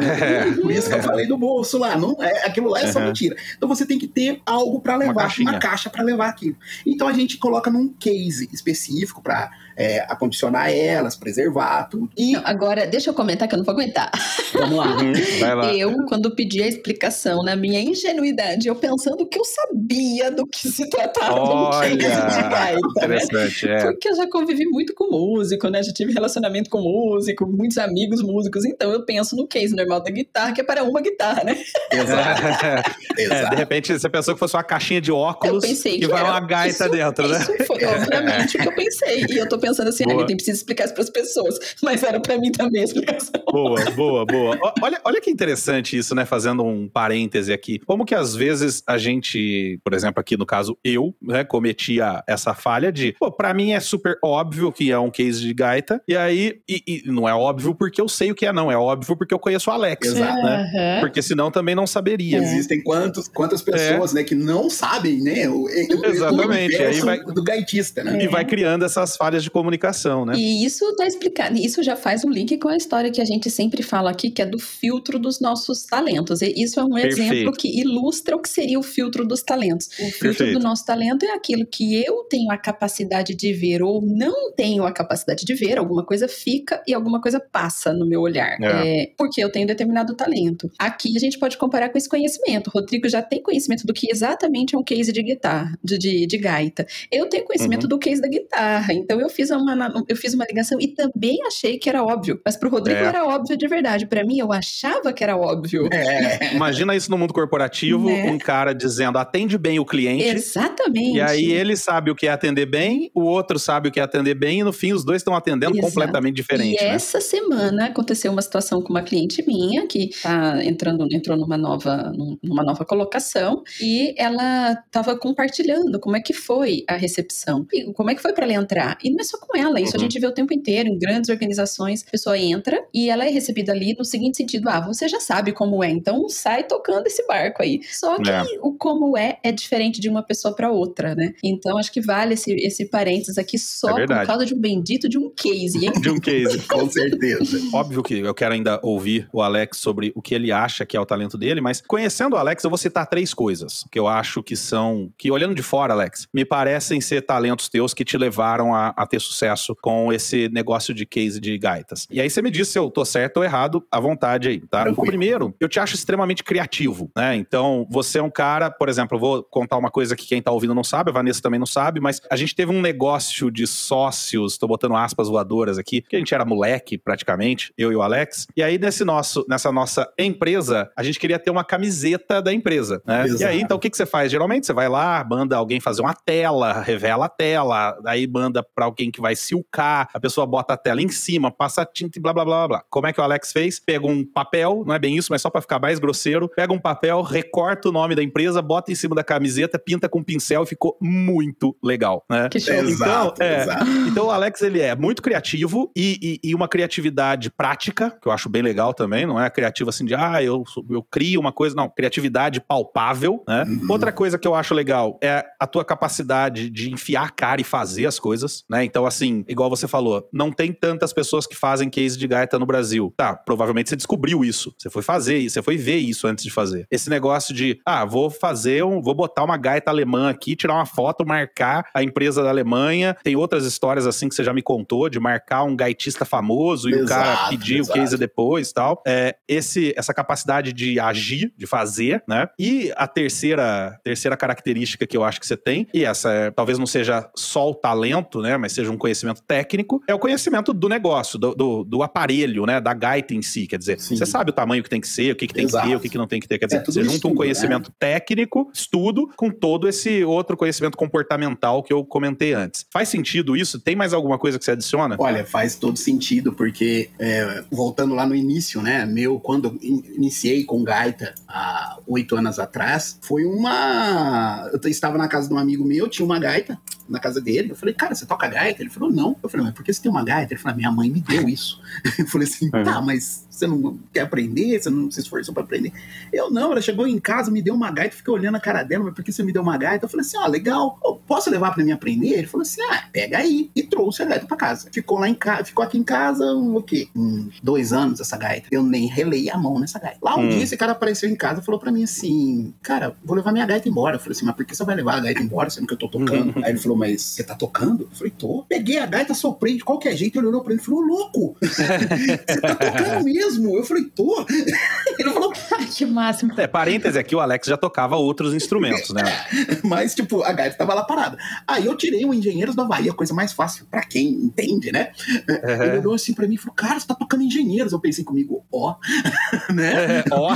[0.05, 0.51] É.
[0.51, 1.97] Por isso que eu falei do bolso lá.
[1.97, 3.35] Não, é, aquilo lá é só mentira.
[3.55, 6.55] Então você tem que ter algo para levar, uma, uma caixa para levar aquilo.
[6.85, 12.09] Então a gente coloca num case específico para é, acondicionar elas, preservar tudo.
[12.17, 12.33] E...
[12.33, 14.11] Não, agora, deixa eu comentar que eu não vou aguentar.
[14.53, 14.97] Vamos lá.
[14.97, 15.13] Uhum.
[15.39, 15.73] Vai lá.
[15.73, 18.24] Eu, quando pedi a explicação, na minha ingenuidade,
[18.65, 23.75] eu pensando que eu sabia do que se tratava Olha, de gaita, interessante, né?
[23.75, 23.83] é.
[23.83, 25.83] Porque eu já convivi muito com músico, né?
[25.83, 30.11] Já tive relacionamento com músico, muitos amigos músicos, então eu penso no case normal da
[30.11, 31.57] guitarra, que é para uma guitarra, né?
[31.91, 32.95] Exato.
[33.17, 36.21] É, de repente, você pensou que fosse uma caixinha de óculos eu pensei que, vai
[36.21, 37.39] uma gaita isso, dentro, né?
[37.39, 39.25] Isso foi, obviamente, o que eu pensei.
[39.29, 41.57] E eu tô pensando assim, ah, tem precisa explicar isso para as pessoas.
[41.81, 43.31] Mas era para mim também a explicação.
[43.51, 44.73] Boa, boa, boa.
[44.81, 46.25] Olha, olha que interessante isso, né?
[46.25, 47.79] Fazendo um parêntese aqui.
[47.79, 52.53] Como que às vezes a gente, por exemplo, aqui no caso eu, né, cometia essa
[52.53, 56.15] falha de, pô, pra mim é super óbvio que é um case de gaita, e
[56.15, 59.15] aí, e, e não é óbvio porque eu sei o que é, não, é óbvio
[59.15, 60.41] porque eu conheço o Alex, Exato.
[60.41, 60.71] né?
[60.73, 61.01] Uhum.
[61.01, 62.37] Porque senão também não saberia.
[62.37, 62.41] É.
[62.41, 64.15] Existem quantos, quantas pessoas, é.
[64.15, 65.47] né, que não sabem, né?
[65.49, 66.75] O, Exatamente.
[66.75, 68.23] O aí vai, do gaitista, né?
[68.23, 70.33] E vai criando essas falhas de comunicação né?
[70.35, 73.49] E isso tá explicado, isso já faz um link com a história que a gente
[73.49, 76.41] sempre fala aqui, que é do filtro dos nossos talentos.
[76.41, 77.33] E isso é um Perfeito.
[77.33, 79.87] exemplo que ilustra o que seria o filtro dos talentos.
[79.87, 80.59] O filtro Perfeito.
[80.59, 84.85] do nosso talento é aquilo que eu tenho a capacidade de ver ou não tenho
[84.85, 88.57] a capacidade de ver, alguma coisa fica e alguma coisa passa no meu olhar.
[88.61, 89.03] É.
[89.03, 90.69] É, porque eu tenho determinado talento.
[90.77, 92.67] Aqui a gente pode comparar com esse conhecimento.
[92.67, 96.27] O Rodrigo já tem conhecimento do que exatamente é um case de guitarra, de, de,
[96.27, 96.85] de gaita.
[97.11, 97.89] Eu tenho conhecimento uhum.
[97.89, 98.93] do case da guitarra.
[98.93, 99.75] Então eu fiz uma
[100.07, 102.39] eu fiz uma ligação e também achei que era óbvio.
[102.43, 103.03] Mas pro Rodrigo é.
[103.03, 104.05] era óbvio de verdade.
[104.05, 105.87] Para mim, eu achava que era óbvio.
[105.91, 106.53] É.
[106.55, 108.31] Imagina isso no mundo corporativo, né?
[108.31, 110.23] um cara dizendo atende bem o cliente.
[110.23, 111.17] Exatamente.
[111.17, 114.03] E aí ele sabe o que é atender bem, o outro sabe o que é
[114.03, 115.87] atender bem, e no fim os dois estão atendendo Exato.
[115.87, 116.81] completamente diferente.
[116.81, 116.89] E né?
[116.89, 122.11] essa semana aconteceu uma situação com uma cliente minha que tá entrando, entrou numa nova,
[122.43, 128.09] numa nova colocação e ela estava compartilhando como é que foi a recepção, e como
[128.09, 128.97] é que foi para ela entrar.
[129.03, 130.01] E não é só com ela, isso uhum.
[130.01, 132.03] a gente vê o tempo inteiro em grandes organizações.
[132.07, 135.51] A pessoa entra e ela é recebida ali no seguinte sentido: ah, você já sabe
[135.51, 137.74] como é, então sai tocando esse barco aí.
[137.83, 138.43] Só que é.
[138.61, 141.33] o como é é diferente de uma pessoa para outra, né?
[141.43, 145.07] Então acho que vale esse, esse parênteses aqui só é por causa de um bendito
[145.07, 145.91] de um case, hein?
[146.05, 147.59] De um case, com certeza.
[147.73, 150.99] Óbvio que eu quero ainda ouvir o Alex sobre o que ele acha que é
[150.99, 154.43] o talento dele, mas conhecendo o Alex, eu vou citar três coisas que eu acho
[154.43, 158.73] que são, que olhando de fora, Alex, me parecem ser talentos teus que te levaram
[158.75, 162.07] a, a ter sucesso com esse negócio de case de gaitas.
[162.11, 164.89] E aí você me diz se eu tô certo ou errado, à vontade aí, tá?
[164.89, 167.35] O primeiro, eu te acho extremamente criativo, né?
[167.35, 170.73] Então, você é um cara, por exemplo, vou contar uma coisa que quem tá ouvindo
[170.73, 174.57] não sabe, a Vanessa também não sabe, mas a gente teve um negócio de sócios,
[174.57, 178.47] tô botando aspas voadoras aqui, que a gente era moleque praticamente, eu e o Alex.
[178.55, 183.01] E aí nesse nosso, nessa nossa empresa, a gente queria ter uma camiseta da empresa,
[183.05, 183.25] né?
[183.39, 184.31] E aí, então o que que você faz?
[184.31, 188.85] Geralmente você vai lá, manda alguém fazer uma tela, revela a tela, aí manda para
[188.85, 192.33] alguém que vai silcar, a pessoa bota a tela em cima, passa tinta e blá
[192.33, 192.83] blá blá blá.
[192.89, 193.79] Como é que o Alex fez?
[193.79, 196.79] Pega um papel, não é bem isso, mas só para ficar mais grosseiro, pega um
[196.79, 197.54] papel, recorta
[197.85, 201.75] o nome da empresa, bota em cima da camiseta, pinta com pincel e ficou muito
[201.83, 202.49] legal, né?
[202.49, 202.73] Que show.
[202.75, 203.85] Então, Exato, é, exato.
[204.07, 208.31] então o Alex, ele é muito criativo e, e- e uma criatividade prática, que eu
[208.31, 211.75] acho bem legal também, não é criativo assim de, ah, eu, eu crio uma coisa,
[211.75, 213.63] não, criatividade palpável, né?
[213.67, 213.87] Uhum.
[213.89, 217.63] Outra coisa que eu acho legal é a tua capacidade de enfiar a cara e
[217.63, 218.83] fazer as coisas, né?
[218.85, 222.65] Então, assim, igual você falou, não tem tantas pessoas que fazem case de gaita no
[222.65, 223.13] Brasil.
[223.17, 224.73] Tá, provavelmente você descobriu isso.
[224.77, 226.87] Você foi fazer isso, você foi ver isso antes de fazer.
[226.89, 230.85] Esse negócio de, ah, vou fazer um, vou botar uma gaita alemã aqui, tirar uma
[230.85, 233.15] foto, marcar a empresa da Alemanha.
[233.23, 237.01] Tem outras histórias assim que você já me contou, de marcar um gaitista famoso e
[237.01, 237.97] o cara pedir exato.
[237.97, 239.01] o case depois e tal.
[239.07, 242.47] É, esse, essa capacidade de agir, de fazer, né?
[242.59, 246.77] E a terceira, terceira característica que eu acho que você tem, e essa é, talvez
[246.77, 248.57] não seja só o talento, né?
[248.57, 252.79] Mas seja um conhecimento técnico, é o conhecimento do negócio, do, do, do aparelho, né?
[252.79, 253.67] Da gaita em si.
[253.67, 254.15] Quer dizer, Sim.
[254.15, 255.87] você sabe o tamanho que tem que ser, o que, que tem que Exato.
[255.87, 256.57] ter, o que, que não tem que ter.
[256.57, 260.55] Quer É dizer, tudo você junta estudo, um conhecimento técnico, estudo, com todo esse outro
[260.57, 262.85] conhecimento comportamental que eu comentei antes.
[262.91, 263.79] Faz sentido isso?
[263.79, 265.15] Tem mais alguma coisa que você adiciona?
[265.19, 269.05] Olha, faz todo sentido, porque é, voltando lá no início, né?
[269.05, 274.69] Meu, quando in- iniciei com gaita há oito anos atrás, foi uma.
[274.71, 277.71] Eu estava na casa de um amigo meu, tinha uma gaita na casa dele.
[277.71, 278.81] Eu falei, cara, você toca gaita?
[278.81, 279.35] Ele falou, não.
[279.43, 280.53] Eu falei, mas por que você tem uma gaita?
[280.53, 281.79] Ele falou, minha mãe me deu isso.
[282.17, 282.83] Eu falei assim, Uhum.
[282.83, 284.79] tá, mas você não quer aprender?
[284.81, 285.91] Você não se esforçou para aprender?
[286.31, 289.03] Eu não, ela chegou em casa, me deu uma gaita, fiquei olhando a cara dela,
[289.05, 290.05] mas por que você me deu uma gaita?
[290.05, 292.29] Eu falei assim, ó, legal, eu posso levar para mim aprender?
[292.33, 293.69] Ele falou assim, ah, pega aí.
[293.75, 294.89] E trouxe a gaita para casa.
[294.91, 297.07] Ficou lá em casa, ficou aqui em casa, um, o quê?
[297.15, 298.67] Um, dois anos essa gaita.
[298.71, 300.17] Eu nem relei a mão nessa gaita.
[300.21, 300.49] Lá um Hum.
[300.49, 303.65] dia esse cara apareceu em casa e falou para mim assim, cara, vou levar minha
[303.65, 304.15] gaita embora.
[304.17, 305.97] Eu falei assim, mas por que você vai levar a gaita embora, sendo que eu
[305.97, 306.53] tô tocando?
[306.63, 308.03] Aí ele falou, mas você tá tocando?
[308.03, 308.63] Eu falei, tô.
[308.67, 312.61] Peguei a gaita, soprei de qualquer jeito, ele olhou pra ele e falou, louco, você
[312.61, 313.44] tá tocando mesmo?
[313.45, 314.45] Eu falei, tô.
[315.19, 315.53] Ele falou,
[315.93, 316.53] que máximo.
[316.57, 319.23] É, parêntese aqui, o Alex já tocava outros instrumentos, né?
[319.83, 321.37] Mas, tipo, a gaita tava lá parada.
[321.67, 325.11] Aí eu tirei o Engenheiros do Havaí, a coisa mais fácil pra quem entende, né?
[325.47, 327.93] Ele olhou assim pra mim e falou, cara, você tá tocando Engenheiros.
[327.93, 328.95] Eu pensei comigo, ó,
[329.73, 330.19] né?
[330.19, 330.53] É, ó,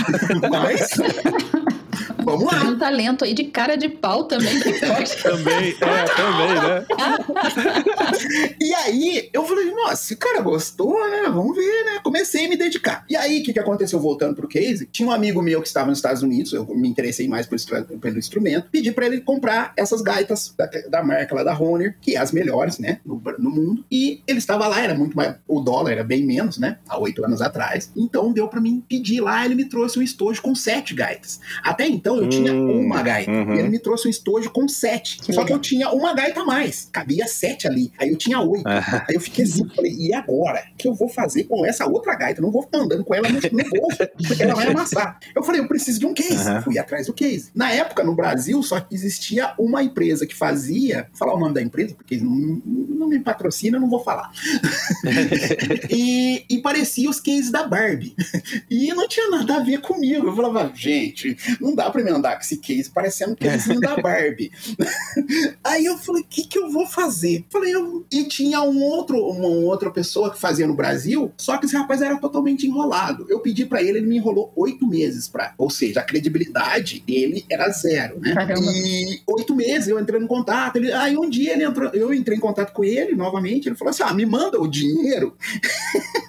[0.50, 0.90] Mas,
[2.24, 2.66] vamos Tem lá.
[2.66, 4.60] um talento aí de cara de pau também.
[4.60, 6.86] também, é, também, né?
[8.60, 11.24] E aí, eu falei, nossa, esse cara gostou, né?
[11.30, 12.00] Vamos ver, né?
[12.04, 13.06] Comecei a me dedicar.
[13.10, 14.88] E aí, o que, que aconteceu voltando pro case?
[14.92, 17.60] Tinha um amigo meu que estava nos Estados Unidos, eu me interessei mais por
[18.00, 22.16] pelo instrumento, pedi pra ele comprar essas gaitas da, da marca lá da Honer, que
[22.16, 23.00] é as melhores, né?
[23.06, 23.86] No, no mundo.
[23.92, 25.36] E ele estava lá, era muito mais.
[25.48, 26.78] O dólar era bem menos, né?
[26.88, 27.92] Há oito anos atrás.
[27.96, 31.40] Então deu pra mim pedir lá, ele me trouxe um estojo com sete gaitas.
[31.64, 33.32] Até então eu tinha Hum, uma gaita.
[33.32, 33.54] uhum.
[33.56, 35.20] E ele me trouxe um estojo com sete.
[35.34, 36.90] Só que eu tinha uma gaita a mais.
[36.92, 37.92] Cabia sete ali.
[37.98, 38.64] Aí eu tinha oito.
[38.68, 40.64] Ah, Aí eu fiquei assim, falei, e agora?
[40.74, 42.40] O que eu vou fazer com essa outra gaita?
[42.40, 45.20] Eu não vou ficar andando com ela no, no bolso, porque ela vai amassar.
[45.36, 46.48] Eu falei, eu preciso de um case.
[46.50, 46.62] Aham.
[46.62, 47.50] Fui atrás do case.
[47.54, 51.62] Na época, no Brasil, só existia uma empresa que fazia, vou falar o nome da
[51.62, 54.32] empresa, porque não, não me patrocina, eu não vou falar.
[55.90, 58.16] e, e parecia os cases da Barbie.
[58.70, 60.28] E não tinha nada a ver comigo.
[60.28, 63.98] Eu falava, gente, não dá pra me andar com esse case parecendo um casezinho da
[63.98, 64.52] Barbie.
[65.64, 67.46] Aí eu falei, o que, que eu vou fazer?
[67.50, 68.06] Falei, eu...
[68.12, 72.02] e tinha um outro, uma outra pessoa que fazia no Brasil, só que esse rapaz
[72.02, 73.26] era totalmente enrolado.
[73.30, 75.54] Eu pedi pra ele, ele me enrolou oito meses pra.
[75.58, 78.34] Ou seja, a credibilidade dele era zero, né?
[78.34, 78.72] Caramba.
[78.72, 80.78] E oito meses eu entrei em contato.
[80.78, 80.92] Ele...
[80.92, 83.68] Aí um dia ele entrou, eu entrei em contato com ele novamente.
[83.68, 85.36] Ele falou assim: ah, me manda o dinheiro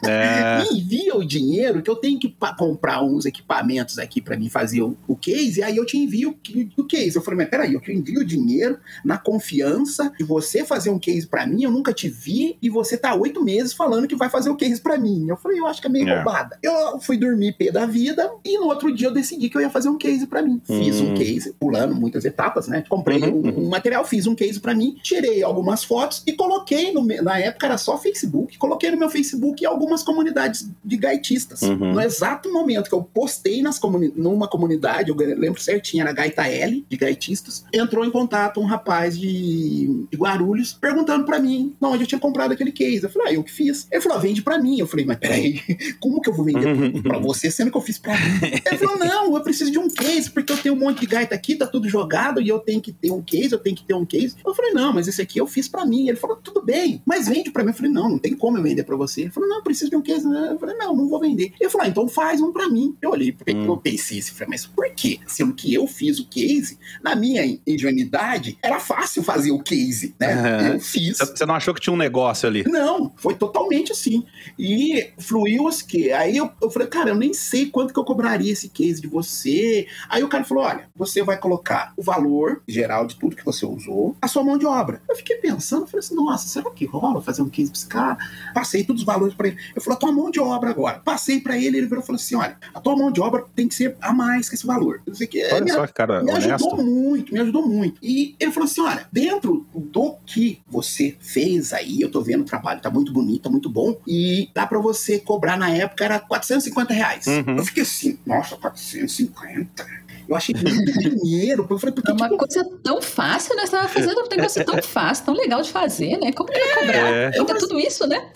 [0.05, 4.49] é, me envia o dinheiro que eu tenho que comprar uns equipamentos aqui pra mim
[4.49, 6.35] fazer o, o case, e aí eu te envio
[6.77, 7.15] o, case.
[7.17, 10.99] Eu falei, mas peraí, eu te envio o dinheiro na confiança de você fazer um
[10.99, 14.29] case pra mim, eu nunca te vi, e você tá oito meses falando que vai
[14.31, 15.27] fazer o case pra mim.
[15.29, 16.17] Eu falei, eu acho que é meio É.
[16.17, 16.59] roubada.
[16.63, 19.71] Eu fui dormir pé da vida, e no outro dia eu decidi que eu ia
[19.71, 20.61] fazer um case pra mim.
[20.65, 21.13] Fiz Hum.
[21.13, 22.85] um case, pulando muitas etapas, né?
[22.89, 26.93] Comprei Uhum, um, um material, fiz um case pra mim, tirei algumas fotos e coloquei
[26.93, 31.63] no na época era só Facebook, coloquei no meu Facebook algumas comunidades de gaitistas.
[31.63, 31.93] Uhum.
[31.95, 35.17] No exato momento que eu postei nas comuni numa comunidade, eu
[35.51, 40.73] lembro certinho, era Gaita L de gaitistas, entrou em contato um rapaz de, de Guarulhos
[40.73, 43.03] perguntando pra mim onde eu tinha comprado aquele case.
[43.03, 43.87] Eu falei, ah, eu que fiz.
[43.91, 44.79] Ele falou, ah, vende pra mim.
[44.79, 45.61] Eu falei, mas peraí,
[46.01, 47.03] como que eu vou vender Uhum.
[47.03, 48.21] pra você, sendo que eu fiz pra mim?
[48.67, 51.35] Ele falou, não, eu preciso de um case, porque eu tenho um monte de gaita
[51.35, 53.95] aqui, tá tudo jogado, e eu tenho que ter um case, eu tenho que ter
[53.95, 54.37] um case.
[54.47, 56.09] Eu falei, não, mas esse aqui eu fiz pra mim.
[56.09, 57.71] Ele falou, tudo bem, mas vende pra mim.
[57.71, 59.23] Eu falei, não, não tem como eu vender pra você.
[59.23, 60.25] Ele falou, não, eu preciso de um case.
[60.27, 61.53] Eu falei, não, não vou vender.
[61.61, 62.95] Ele falou, ah, então faz um pra mim.
[63.03, 63.65] Eu olhei, Hum.
[63.65, 65.19] eu pensei assim, falei, mas por quê?
[65.41, 70.75] Pensando que eu fiz o case, na minha ingenuidade, era fácil fazer o case, né?
[70.75, 71.17] Eu fiz.
[71.17, 72.63] Você não achou que tinha um negócio ali?
[72.65, 74.25] Não, foi totalmente assim.
[74.59, 76.13] E fluiu as que.
[76.13, 79.09] Aí eu, eu falei, cara, eu nem sei quanto que eu cobraria esse case de
[79.09, 79.87] você.
[80.11, 83.65] Aí o cara falou: olha, você vai colocar o valor geral de tudo que você
[83.65, 85.01] usou, a sua mão de obra.
[85.09, 88.19] Eu fiquei pensando, falei assim, nossa, será que rola fazer um case pra esse cara?
[88.53, 89.57] Passei todos os valores para ele.
[89.75, 90.99] Eu falei, a tua mão de obra agora.
[90.99, 93.67] Passei para ele, ele virou e falou assim: olha, a tua mão de obra tem
[93.67, 95.01] que ser a mais que esse valor.
[95.07, 96.53] Eu sei que, olha me, só, cara, me honesto.
[96.53, 97.99] ajudou muito, me ajudou muito.
[98.03, 102.45] E ele falou assim: olha, dentro do que você fez aí, eu tô vendo o
[102.45, 106.19] trabalho, tá muito bonito, tá muito bom, e dá para você cobrar na época, era
[106.19, 107.27] 450 reais.
[107.27, 107.57] Uhum.
[107.57, 109.87] Eu fiquei assim, nossa, 450.
[110.31, 111.67] Eu achei muito dinheiro.
[111.69, 112.39] Eu falei, porque, é uma tipo...
[112.39, 113.67] coisa tão fácil, né?
[113.67, 116.31] Você tava fazendo um negócio tão fácil, tão legal de fazer, né?
[116.31, 117.13] Como que ia cobrar?
[117.13, 117.31] É.
[117.35, 118.31] Ainda tudo isso, né?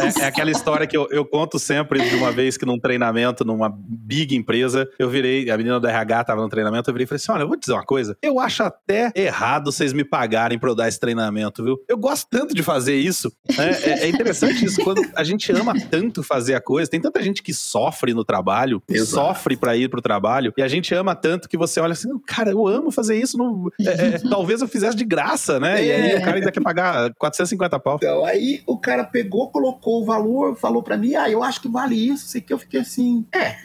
[0.00, 3.44] É, é, aquela história que eu, eu, conto sempre de uma vez que num treinamento,
[3.44, 7.06] numa big empresa, eu virei, a menina do RH tava no treinamento, eu virei e
[7.06, 10.58] falei assim: olha, eu vou dizer uma coisa, eu acho até errado vocês me pagarem
[10.58, 11.78] pra eu dar esse treinamento, viu?
[11.86, 13.30] Eu gosto tanto de fazer isso.
[13.56, 13.70] Né?
[13.82, 17.42] É, é, interessante isso, quando a gente ama tanto fazer a coisa, tem tanta gente
[17.42, 19.26] que sofre no trabalho, Exato.
[19.26, 22.50] sofre para ir pro trabalho, e a gente ama tanto que você olha assim, cara,
[22.50, 25.84] eu amo fazer isso, não, é, é, talvez eu fizesse de graça, né?
[25.84, 27.96] E aí o cara ainda quer pagar 450 pau.
[27.96, 31.68] Então, aí o cara pegou, colocou o valor, falou para mim, ah, eu acho que
[31.68, 33.56] vale isso, sei que eu fiquei assim, é,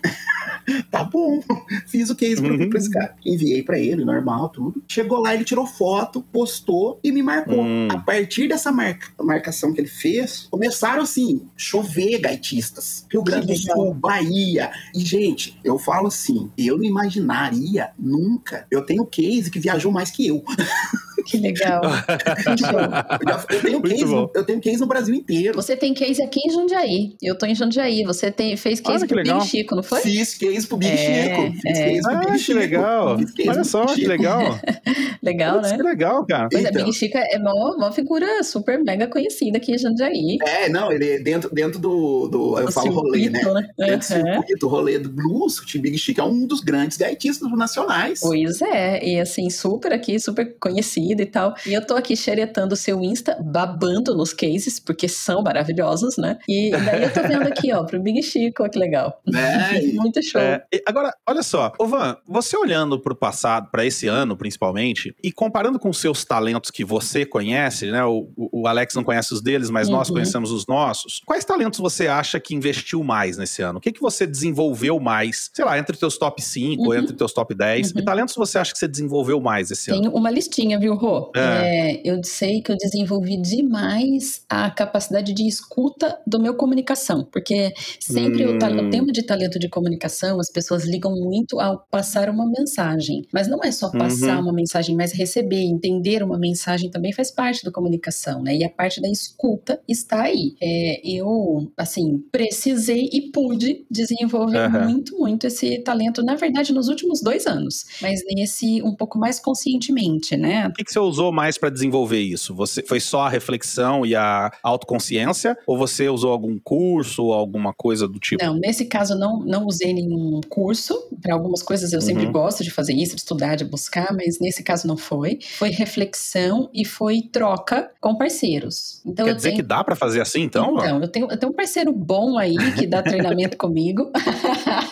[0.89, 1.41] tá bom.
[1.88, 2.69] Fiz o case pra, uhum.
[2.69, 3.15] pra esse cara.
[3.26, 4.84] Enviei para ele, normal, tudo.
[4.88, 7.60] Chegou lá, ele tirou foto, postou e me marcou.
[7.60, 7.88] Uhum.
[7.91, 13.06] A partir dessa marca, marcação que ele fez, começaram assim, chover gaitistas.
[13.12, 14.71] Rio Grande do Sul, Bahia.
[14.93, 16.86] E, gente, eu falo assim, eu não
[17.28, 18.66] imaginaria nunca.
[18.72, 20.44] Eu tenho case que viajou mais que eu.
[21.28, 21.82] Que legal.
[23.50, 25.56] eu, tenho case, eu tenho case no Brasil inteiro.
[25.56, 27.16] Você tem case aqui em Jundiaí.
[27.22, 28.04] Eu tô em Jundiaí.
[28.06, 30.00] Você tem, fez case Olha, pro Big Chico, não foi?
[30.02, 31.62] Fiz case pro Big é, Chico.
[31.62, 31.90] Fiz é.
[31.90, 33.18] case pro Big ah, que legal.
[33.48, 34.60] Olha só, que legal.
[35.22, 35.76] legal, né?
[35.76, 36.48] Que legal, cara.
[36.50, 36.82] Pois então.
[36.82, 40.38] é, Big Chico é uma, uma figura super mega conhecida aqui em Jundiaí.
[40.46, 43.42] É, não, ele é dentro, dentro do, do eu o falo rolê, né?
[43.44, 43.70] né?
[43.78, 44.24] Dentro uhum.
[44.24, 48.20] do circuito, rolê do blues, o Big Chico é um dos grandes gaitistas nacionais.
[48.22, 51.56] Pois é, e assim, super aqui, super conhecido e tal.
[51.66, 56.38] E eu tô aqui xeretando o seu Insta, babando nos cases, porque são maravilhosos, né?
[56.48, 59.22] E daí eu tô vendo aqui, ó, pro Big Chico, que legal.
[59.34, 60.42] É, Muito show.
[60.42, 65.80] É, agora, olha só, Ovan, você olhando pro passado, para esse ano principalmente, e comparando
[65.80, 68.04] com os seus talentos que você conhece, né?
[68.06, 69.96] O, o Alex não conhece os deles, mas uhum.
[69.96, 71.22] nós conhecemos os nossos.
[71.26, 73.80] Quais talentos você acha que investiu mais nesse ano?
[73.80, 75.50] O que, que você desenvolveu mais?
[75.54, 76.94] Sei lá, entre os teus top 5, uhum.
[76.94, 77.88] entre os teus top 10.
[77.88, 77.94] Uhum.
[77.94, 80.10] Que talentos você acha que você desenvolveu mais esse Tem ano?
[80.10, 81.32] Tem uma listinha, viu, Rô?
[81.36, 81.98] É.
[81.98, 87.74] É, eu sei que eu desenvolvi demais a capacidade de escuta do meu comunicação, porque
[88.00, 88.54] sempre hum.
[88.54, 93.26] o, o, tema de talento de comunicação, as pessoas ligam muito ao passar uma mensagem,
[93.34, 94.44] mas não é só passar uhum.
[94.44, 98.56] uma mensagem, mas receber, entender uma mensagem também faz parte da comunicação, né?
[98.56, 100.56] E a parte da escuta está aí.
[100.62, 104.84] É, eu, assim, precisei e pude desenvolver uhum.
[104.84, 109.40] muito, muito esse talento, na verdade, nos últimos dois anos, mas nesse um pouco mais
[109.40, 110.68] conscientemente, né?
[110.68, 112.56] O que, que você usou mais para desenvolver isso?
[112.56, 117.73] Você foi só a reflexão e a autoconsciência ou você usou algum curso ou alguma
[117.73, 118.43] coisa do tipo?
[118.43, 120.95] Não, nesse caso não não usei nenhum curso.
[121.21, 122.06] Para algumas coisas eu uhum.
[122.06, 125.39] sempre gosto de fazer isso, de estudar, de buscar, mas nesse caso não foi.
[125.58, 129.02] Foi reflexão e foi troca com parceiros.
[129.06, 129.62] Então Quer dizer tenho...
[129.62, 130.78] que dá para fazer assim, então?
[130.78, 134.12] Então, eu tenho, eu tenho um parceiro bom aí que dá treinamento comigo.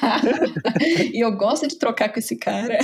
[1.13, 2.77] e eu gosto de trocar com esse cara.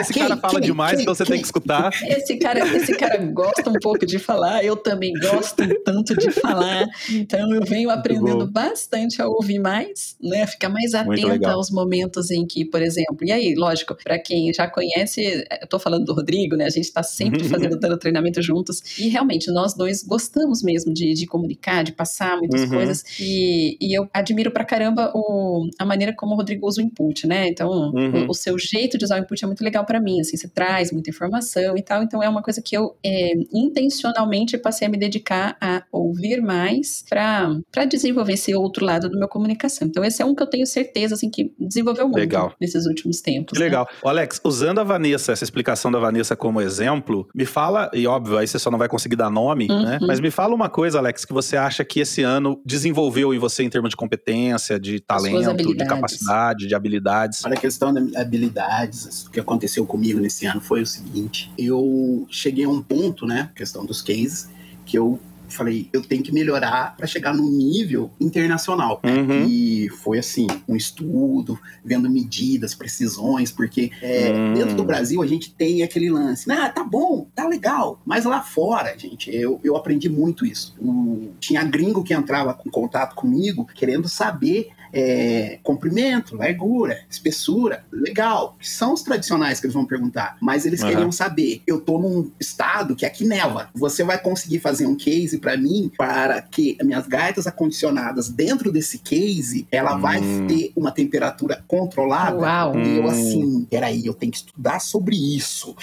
[0.00, 1.90] Esse cara fala demais, então você tem que escutar.
[2.02, 6.86] Esse cara, esse cara gosta um pouco de falar, eu também gosto tanto de falar.
[7.10, 10.46] Então eu venho aprendendo bastante a ouvir mais, né?
[10.46, 14.68] Ficar mais atenta aos momentos em que, por exemplo, e aí, lógico, para quem já
[14.68, 16.66] conhece, eu tô falando do Rodrigo, né?
[16.66, 17.48] A gente está sempre uhum.
[17.48, 22.36] fazendo dando treinamento juntos e realmente nós dois gostamos mesmo de, de comunicar, de passar
[22.36, 22.68] muitas uhum.
[22.70, 26.84] coisas e, e, eu admiro pra caramba o, a maneira como o Rodrigo usa o
[26.84, 27.48] input, né?
[27.48, 28.26] Então, uhum.
[28.26, 30.48] o, o, seu jeito de usar o input é muito legal para mim, assim, você
[30.48, 34.90] traz muita informação e tal, então é uma coisa que eu é, intencionalmente passei a
[34.90, 39.88] me dedicar a ouvir mais para desenvolver esse outro lado do meu comunicação.
[39.88, 42.54] Então, esse é um que eu tenho certeza assim, que desenvolveu muito legal.
[42.60, 43.56] nesses últimos tempos.
[43.56, 43.66] Que né?
[43.66, 43.88] legal.
[44.04, 48.46] Alex, usando a Vanessa, essa explicação da Vanessa como exemplo, me fala, e óbvio, aí
[48.46, 49.74] você só não vai conseguir dar nome, né?
[49.74, 49.82] uhum.
[49.84, 49.98] né?
[50.02, 53.62] Mas me fala uma coisa, Alex, que você acha que esse ano desenvolveu em você
[53.62, 55.54] em termos de competência, de talento,
[55.84, 57.44] de capacidade, de habilidades.
[57.44, 62.26] Olha, a questão de habilidades, o que aconteceu comigo nesse ano foi o seguinte: eu
[62.30, 64.48] cheguei a um ponto, né, questão dos cases,
[64.84, 69.00] que eu falei, eu tenho que melhorar para chegar no nível internacional.
[69.04, 69.46] Uhum.
[69.46, 74.54] E foi assim, um estudo, vendo medidas, precisões, porque é, uhum.
[74.54, 78.42] dentro do Brasil a gente tem aquele lance, ah, tá bom, tá legal, mas lá
[78.42, 80.76] fora, gente, eu, eu aprendi muito isso.
[80.80, 88.56] O, tinha gringo que entrava em contato comigo querendo saber é, comprimento, largura, espessura, legal.
[88.60, 90.36] São os tradicionais que eles vão perguntar.
[90.40, 90.88] Mas eles uhum.
[90.88, 93.70] queriam saber: eu tô num estado que aqui neva.
[93.74, 98.98] Você vai conseguir fazer um case para mim para que minhas gaitas acondicionadas dentro desse
[98.98, 100.00] case ela hum.
[100.00, 102.36] vai ter uma temperatura controlada?
[102.38, 102.78] Uau.
[102.78, 105.74] E eu assim, peraí, eu tenho que estudar sobre isso.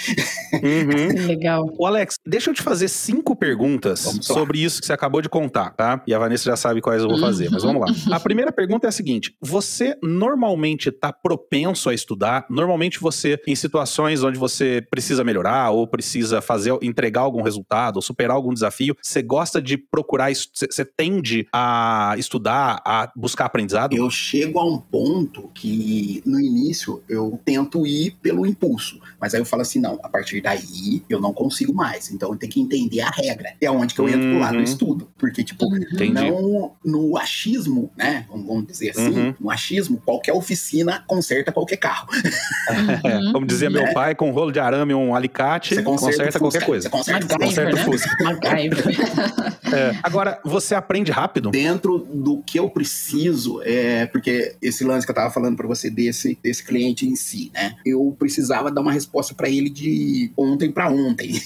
[0.54, 1.26] Uhum.
[1.28, 1.74] legal.
[1.78, 5.72] O Alex, deixa eu te fazer cinco perguntas sobre isso que você acabou de contar,
[5.72, 6.02] tá?
[6.08, 7.52] E a Vanessa já sabe quais eu vou fazer, uhum.
[7.54, 8.16] mas vamos lá.
[8.16, 12.46] A primeira pergunta é seguinte: você normalmente está propenso a estudar?
[12.50, 18.02] Normalmente você, em situações onde você precisa melhorar ou precisa fazer, entregar algum resultado, ou
[18.02, 23.96] superar algum desafio, você gosta de procurar, você tende a estudar, a buscar aprendizado?
[23.96, 29.42] Eu chego a um ponto que no início eu tento ir pelo impulso, mas aí
[29.42, 32.62] eu falo assim: não, a partir daí eu não consigo mais, então eu tenho que
[32.62, 33.54] entender a regra.
[33.60, 34.32] É onde que eu entro uhum.
[34.32, 34.64] pro lado do uhum.
[34.64, 36.14] estudo, porque, tipo, Entendi.
[36.14, 38.26] não no achismo, né?
[38.30, 39.50] Vamos dizer assim, uhum.
[39.50, 42.08] achismo, qualquer oficina conserta qualquer carro.
[42.12, 43.32] Uhum.
[43.34, 43.94] Como dizia meu né?
[43.94, 46.84] pai, com um rolo de arame e um alicate, você conserta, conserta qualquer coisa.
[46.84, 47.82] Você conserta, conserta né?
[47.82, 48.16] o Fusca.
[49.74, 49.98] é.
[50.04, 51.50] Agora, você aprende rápido?
[51.52, 55.90] Dentro do que eu preciso, é porque esse lance que eu tava falando para você
[55.90, 57.76] desse, desse cliente em si, né?
[57.86, 61.42] Eu precisava dar uma resposta para ele de ontem para ontem.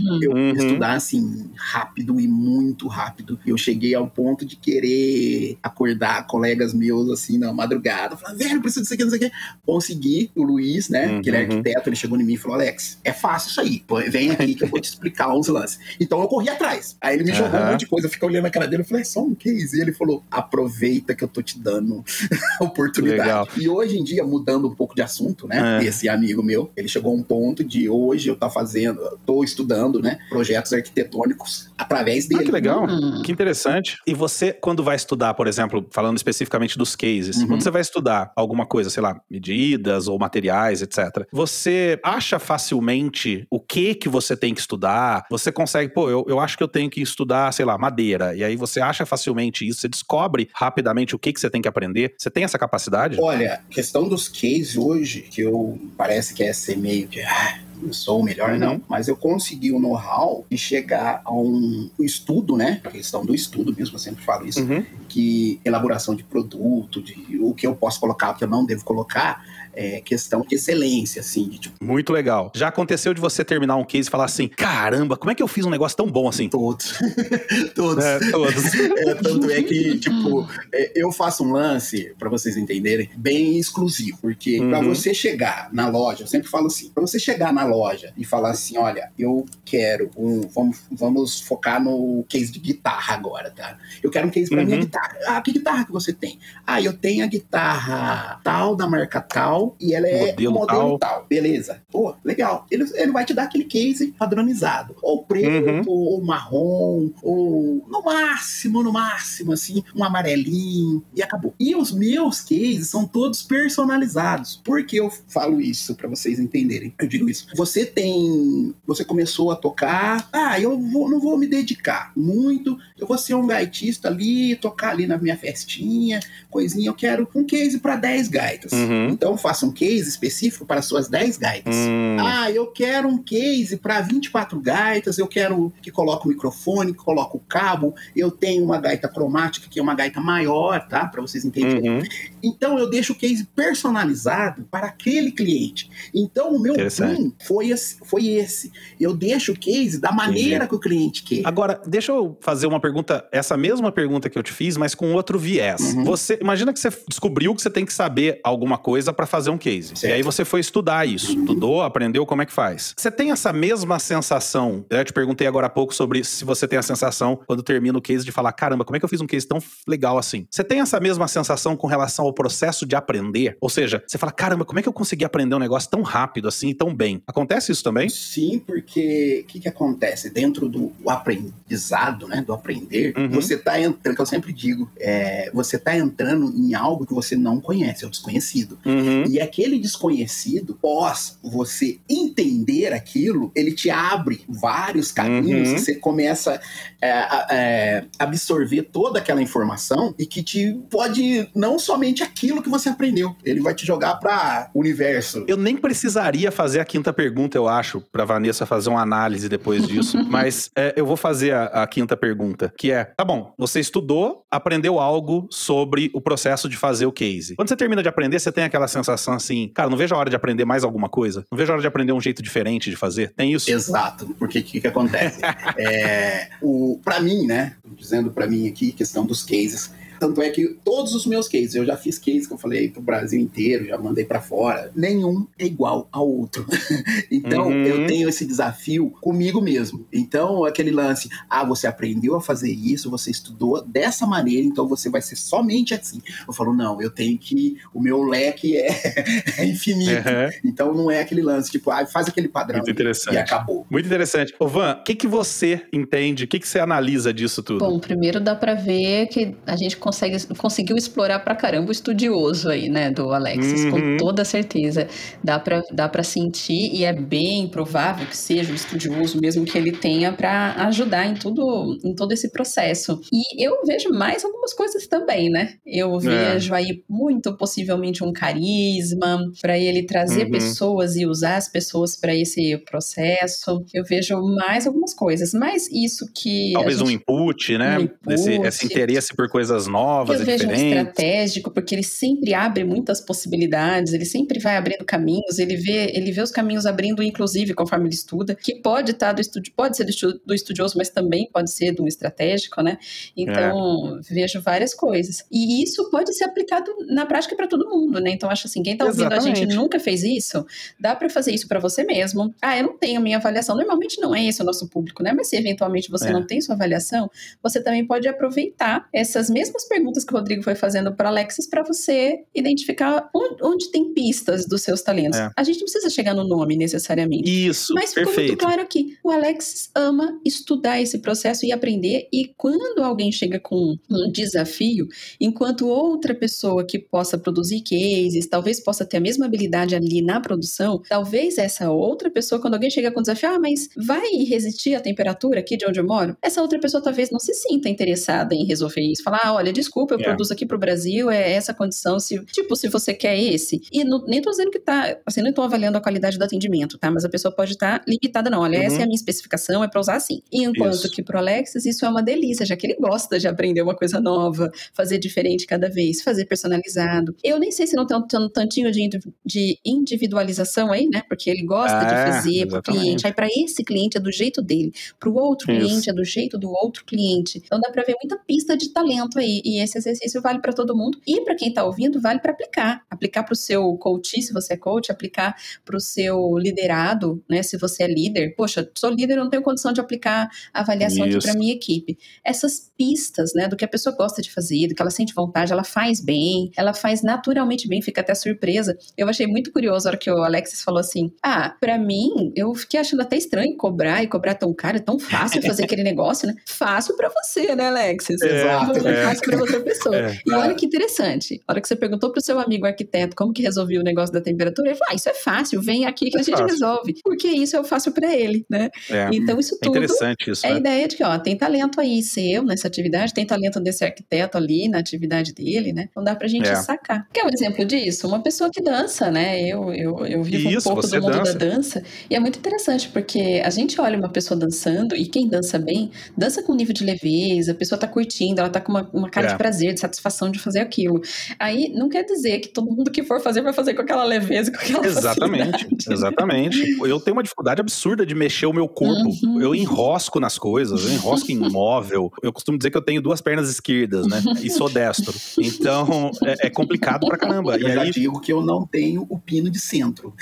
[0.00, 0.20] Uhum.
[0.22, 0.52] eu uhum.
[0.52, 3.38] estudar assim rápido e muito rápido.
[3.46, 8.82] Eu cheguei ao ponto de querer acordar colegas meus, assim, na madrugada, falando, velho, preciso
[8.82, 9.32] disso aqui, não sei o quê.
[9.64, 11.22] Consegui, o Luiz, né, uhum.
[11.22, 14.10] que ele é arquiteto, ele chegou em mim e falou, Alex, é fácil isso aí,
[14.10, 15.78] vem aqui que eu vou te explicar uns lances.
[16.00, 16.96] Então eu corri atrás.
[17.00, 18.86] Aí ele me jogou um monte de coisa, eu fiquei olhando na cara dele, eu
[18.86, 19.76] falei, é só um case.
[19.76, 22.04] E ele falou, aproveita que eu tô te dando
[22.60, 23.22] a oportunidade.
[23.22, 23.48] Legal.
[23.56, 25.86] E hoje em dia, mudando um pouco de assunto, né, é.
[25.86, 30.00] esse amigo meu, ele chegou a um ponto de hoje eu tá fazendo, tô estudando,
[30.00, 32.42] né, projetos arquitetônicos através dele.
[32.42, 33.22] Ah, que legal, uhum.
[33.22, 33.98] que interessante.
[34.06, 37.48] E você, quando vai estudar, por exemplo, falando especificamente dos cases, uhum.
[37.48, 43.46] quando você vai estudar alguma coisa, sei lá, medidas ou materiais, etc., você acha facilmente
[43.50, 45.26] o que que você tem que estudar?
[45.30, 48.34] Você consegue, pô, eu, eu acho que eu tenho que estudar, sei lá, madeira.
[48.34, 51.68] E aí você acha facilmente isso, você descobre rapidamente o que que você tem que
[51.68, 52.14] aprender.
[52.18, 53.18] Você tem essa capacidade?
[53.20, 57.20] Olha, questão dos cases hoje, que eu parece que é ser meio que.
[57.20, 58.58] Ah, eu sou o melhor, uhum.
[58.58, 62.80] não, mas eu consegui o know-how de chegar a um estudo, né?
[62.84, 64.84] A questão do estudo mesmo, eu sempre falo isso, uhum.
[65.08, 68.84] que elaboração de produto, de o que eu posso colocar, o que eu não devo
[68.84, 69.44] colocar,
[69.76, 71.48] é, questão de excelência, assim.
[71.48, 71.84] De, tipo...
[71.84, 72.50] Muito legal.
[72.54, 75.46] Já aconteceu de você terminar um case e falar assim: caramba, como é que eu
[75.46, 76.48] fiz um negócio tão bom assim?
[76.48, 76.94] Todos.
[77.76, 78.04] todos.
[78.04, 78.64] É, todos.
[78.74, 84.18] é, tanto é que, tipo, é, eu faço um lance, para vocês entenderem, bem exclusivo.
[84.22, 84.70] Porque uhum.
[84.70, 88.24] para você chegar na loja, eu sempre falo assim: para você chegar na loja e
[88.24, 90.40] falar assim: olha, eu quero um.
[90.48, 93.76] Vamos, vamos focar no case de guitarra agora, tá?
[94.02, 94.66] Eu quero um case pra uhum.
[94.66, 95.18] minha guitarra.
[95.26, 96.38] Ah, que guitarra que você tem?
[96.66, 100.98] Ah, eu tenho a guitarra tal, da marca tal e ela é modelo, modelo tal.
[100.98, 101.26] tal.
[101.28, 101.82] Beleza.
[101.90, 102.66] Pô, legal.
[102.70, 104.94] Ele, ele vai te dar aquele case padronizado.
[105.02, 105.82] Ou preto, uhum.
[105.86, 111.02] ou marrom, ou no máximo, no máximo, assim, um amarelinho.
[111.14, 111.54] E acabou.
[111.58, 114.60] E os meus cases são todos personalizados.
[114.64, 115.96] Por que eu falo isso?
[115.96, 116.94] para vocês entenderem.
[116.98, 117.46] Eu digo isso.
[117.54, 118.74] Você tem.
[118.86, 120.28] Você começou a tocar.
[120.32, 122.78] Ah, eu vou, não vou me dedicar muito.
[122.98, 126.88] Eu vou ser um gaitista ali, tocar ali na minha festinha, coisinha.
[126.88, 128.72] Eu quero um case para 10 gaitas.
[128.72, 129.08] Uhum.
[129.08, 131.74] Então faça um case específico para suas 10 gaitas.
[131.74, 132.16] Hum.
[132.20, 136.98] Ah, eu quero um case para 24 gaitas, eu quero que coloque o microfone, que
[136.98, 141.06] coloque o cabo, eu tenho uma gaita cromática, que é uma gaita maior, tá?
[141.06, 141.90] Para vocês entenderem.
[141.90, 142.02] Uhum.
[142.42, 145.90] Então eu deixo o case personalizado para aquele cliente.
[146.14, 148.70] Então o meu boom foi esse, foi esse.
[149.00, 150.68] Eu deixo o case da maneira Entendi.
[150.68, 151.42] que o cliente quer.
[151.46, 155.14] Agora, deixa eu fazer uma pergunta, essa mesma pergunta que eu te fiz, mas com
[155.14, 155.94] outro viés.
[155.94, 156.04] Uhum.
[156.04, 159.58] Você, imagina que você descobriu que você tem que saber alguma coisa para fazer um
[159.58, 159.88] case.
[159.96, 160.04] Certo.
[160.04, 162.94] E aí você foi estudar isso, estudou, aprendeu como é que faz.
[162.96, 164.84] Você tem essa mesma sensação?
[164.90, 168.02] Eu te perguntei agora há pouco sobre se você tem a sensação quando termina o
[168.02, 170.46] case de falar, caramba, como é que eu fiz um case tão legal assim?
[170.50, 173.56] Você tem essa mesma sensação com relação ao processo de aprender?
[173.60, 176.48] Ou seja, você fala, caramba, como é que eu consegui aprender um negócio tão rápido
[176.48, 177.22] assim, tão bem?
[177.26, 178.08] Acontece isso também?
[178.08, 183.30] Sim, porque o que, que acontece dentro do aprendizado, né, do aprender, uhum.
[183.30, 187.36] você tá entrando, que eu sempre digo, é, você tá entrando em algo que você
[187.36, 188.78] não conhece, é o desconhecido.
[188.84, 189.24] Uhum.
[189.28, 195.78] E E aquele desconhecido, pós você entender aquilo, ele te abre vários caminhos, uhum.
[195.78, 196.58] você começa
[197.00, 197.08] é,
[197.50, 203.34] é, absorver toda aquela informação e que te pode não somente aquilo que você aprendeu,
[203.44, 205.44] ele vai te jogar para o universo.
[205.48, 209.86] Eu nem precisaria fazer a quinta pergunta, eu acho, para Vanessa fazer uma análise depois
[209.86, 213.80] disso, mas é, eu vou fazer a, a quinta pergunta, que é: tá bom, você
[213.80, 217.54] estudou, aprendeu algo sobre o processo de fazer o case.
[217.56, 220.30] Quando você termina de aprender, você tem aquela sensação assim, cara, não vejo a hora
[220.30, 222.96] de aprender mais alguma coisa, não vejo a hora de aprender um jeito diferente de
[222.96, 223.32] fazer.
[223.34, 223.70] Tem isso?
[223.70, 225.40] Exato, porque o que, que acontece?
[225.78, 230.76] é, o, pra mim, né, dizendo para mim aqui, questão dos cases, tanto é que
[230.84, 233.98] todos os meus cases, eu já fiz cases que eu falei pro Brasil inteiro, já
[233.98, 236.66] mandei para fora, nenhum é igual ao outro.
[237.30, 237.84] então, uhum.
[237.84, 240.06] eu tenho esse desafio comigo mesmo.
[240.12, 245.08] Então, aquele lance, ah, você aprendeu a fazer isso, você estudou dessa maneira, então você
[245.08, 246.20] vai ser somente assim.
[246.46, 248.88] Eu falo, não, eu tenho que, o meu leque é,
[249.58, 250.28] é infinito.
[250.28, 250.50] Uhum.
[250.64, 253.34] Então, não é aquele lance, tipo, ah, faz aquele padrão Muito interessante.
[253.34, 253.86] e acabou.
[253.90, 254.54] Muito interessante.
[254.58, 257.78] Ô, Van, o que, que você entende, o que, que você analisa disso tudo?
[257.78, 262.68] Bom, primeiro dá para ver que a gente consegue, conseguiu explorar pra caramba o estudioso
[262.68, 263.90] aí, né, do Alexis, uhum.
[263.90, 265.08] com toda certeza.
[265.42, 269.76] Dá pra, dá pra sentir e é bem provável que seja o estudioso mesmo que
[269.76, 273.20] ele tenha para ajudar em tudo, em todo esse processo.
[273.32, 275.74] E eu vejo mais algumas coisas também, né?
[275.84, 276.18] Eu é.
[276.20, 276.78] vejo é.
[276.78, 280.52] aí muito possivelmente um carisma para ele trazer uhum.
[280.52, 283.84] pessoas e usar as pessoas para esse processo.
[283.92, 287.08] Eu vejo mais algumas coisas, mas isso que talvez gente...
[287.08, 287.98] um input, né?
[287.98, 288.32] Um input.
[288.32, 289.95] Esse, esse interesse por coisas novas,
[290.28, 295.58] eu vejo um estratégico, porque ele sempre abre muitas possibilidades, ele sempre vai abrindo caminhos,
[295.58, 299.32] ele vê, ele vê os caminhos abrindo, inclusive, conforme ele estuda, que pode estar tá
[299.32, 302.98] do estúdio, pode ser do, do estudioso, mas também pode ser do estratégico, né?
[303.36, 304.34] Então, é.
[304.34, 305.44] vejo várias coisas.
[305.50, 308.30] E isso pode ser aplicado na prática para todo mundo, né?
[308.30, 309.52] Então, acho assim, quem está ouvindo Exatamente.
[309.52, 310.64] a gente nunca fez isso,
[310.98, 312.54] dá para fazer isso para você mesmo.
[312.60, 313.76] Ah, eu não tenho minha avaliação.
[313.76, 315.32] Normalmente não é esse o nosso público, né?
[315.32, 316.32] Mas se eventualmente você é.
[316.32, 317.30] não tem sua avaliação,
[317.62, 321.82] você também pode aproveitar essas mesmas perguntas que o Rodrigo foi fazendo para Alexis para
[321.82, 325.38] você identificar onde, onde, tem pistas dos seus talentos.
[325.38, 325.50] É.
[325.56, 327.68] A gente não precisa chegar no nome necessariamente.
[327.68, 328.48] Isso, Mas ficou perfeito.
[328.48, 329.16] muito claro aqui.
[329.22, 332.28] O Alexis ama estudar esse processo e aprender.
[332.32, 335.06] E quando alguém chega com um desafio,
[335.40, 340.40] enquanto outra pessoa que possa produzir cases, talvez possa ter a mesma habilidade ali na
[340.40, 344.94] produção, talvez essa outra pessoa, quando alguém chega com um desafio, ah, mas vai resistir
[344.94, 346.36] à temperatura aqui de onde eu moro?
[346.42, 349.22] Essa outra pessoa talvez não se sinta interessada em resolver isso.
[349.22, 350.22] Falar, ah, olha, desculpa, eu é.
[350.22, 353.80] produzo aqui pro Brasil, é essa condição, se, tipo, se você quer esse.
[353.92, 356.98] E no, nem tô dizendo que tá, assim, não tô avaliando a qualidade do atendimento,
[356.98, 357.10] tá?
[357.10, 358.60] Mas a pessoa pode estar tá limitada, não.
[358.60, 358.84] Olha, uhum.
[358.84, 360.42] essa é a minha especificação, é pra usar assim.
[360.52, 361.10] Enquanto isso.
[361.10, 364.20] que pro Alexis isso é uma delícia, já que ele gosta de aprender uma coisa
[364.20, 367.34] nova, fazer diferente cada vez, fazer personalizado.
[367.42, 369.08] Eu nem sei se não tem um tantinho de,
[369.44, 371.22] de individualização aí, né?
[371.28, 372.70] Porque ele gosta de é, fazer exatamente.
[372.70, 373.26] pro cliente.
[373.26, 375.80] Aí para esse cliente é do jeito dele, pro outro isso.
[375.80, 377.62] cliente é do jeito do outro cliente.
[377.64, 379.60] Então dá para ver muita pista de talento aí.
[379.66, 383.02] E esse exercício vale para todo mundo e para quem está ouvindo vale para aplicar,
[383.10, 387.64] aplicar para o seu coach, se você é coach, aplicar para o seu liderado, né?
[387.64, 391.38] Se você é líder, poxa, sou líder, não tenho condição de aplicar a avaliação Isso.
[391.38, 392.16] aqui para minha equipe.
[392.44, 395.72] Essas pistas, né, do que a pessoa gosta de fazer, do que ela sente vontade,
[395.72, 398.96] ela faz bem, ela faz naturalmente bem, fica até surpresa.
[399.18, 402.72] Eu achei muito curioso a hora que o Alexis falou assim: "Ah, para mim, eu
[402.76, 406.46] fiquei achando até estranho cobrar e cobrar tão caro, é tão fácil fazer aquele negócio,
[406.46, 406.54] né?
[406.68, 408.40] Fácil para você, né, Alexis?
[408.42, 409.08] É, Exato.
[409.08, 409.24] É.
[409.24, 410.16] Fácil para outra pessoa.
[410.26, 410.38] É.
[410.46, 411.60] E olha que interessante.
[411.66, 414.40] A hora que você perguntou pro seu amigo arquiteto como que resolvia o negócio da
[414.40, 416.66] temperatura, ele falou: ah, isso é fácil, vem aqui que é a gente fácil.
[416.66, 417.14] resolve.
[417.22, 418.88] Porque isso eu faço para ele, né?
[419.10, 419.28] É.
[419.32, 419.96] Então, isso é tudo.
[419.96, 420.66] É interessante isso.
[420.66, 420.76] É né?
[420.76, 424.56] a ideia de que, ó, tem talento aí seu nessa atividade, tem talento desse arquiteto
[424.56, 426.08] ali na atividade dele, né?
[426.16, 426.74] Não dá pra gente é.
[426.76, 427.28] sacar.
[427.32, 428.26] Quer um exemplo disso?
[428.26, 429.60] Uma pessoa que dança, né?
[429.60, 431.52] Eu, eu, eu vivo isso, um pouco do mundo dança.
[431.52, 432.02] da dança.
[432.30, 436.10] E é muito interessante, porque a gente olha uma pessoa dançando, e quem dança bem,
[436.36, 439.45] dança com nível de leveza, a pessoa tá curtindo, ela tá com uma, uma cara
[439.52, 441.20] de prazer, de satisfação de fazer aquilo.
[441.58, 444.70] Aí não quer dizer que todo mundo que for fazer vai fazer com aquela leveza,
[444.70, 446.12] com aquela Exatamente, facilidade.
[446.12, 446.96] exatamente.
[447.00, 449.30] Eu tenho uma dificuldade absurda de mexer o meu corpo.
[449.44, 449.60] Uhum.
[449.60, 452.32] Eu enrosco nas coisas, eu enrosco em móvel.
[452.42, 454.42] Eu costumo dizer que eu tenho duas pernas esquerdas, né?
[454.62, 455.34] E sou destro.
[455.58, 457.76] Então é, é complicado pra caramba.
[457.76, 458.10] Eu e já aí...
[458.10, 460.34] digo que eu não tenho o pino de centro.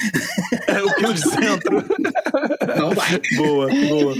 [0.66, 1.84] É, o pino de centro.
[2.76, 3.20] Não vai.
[3.36, 4.14] Boa, boa.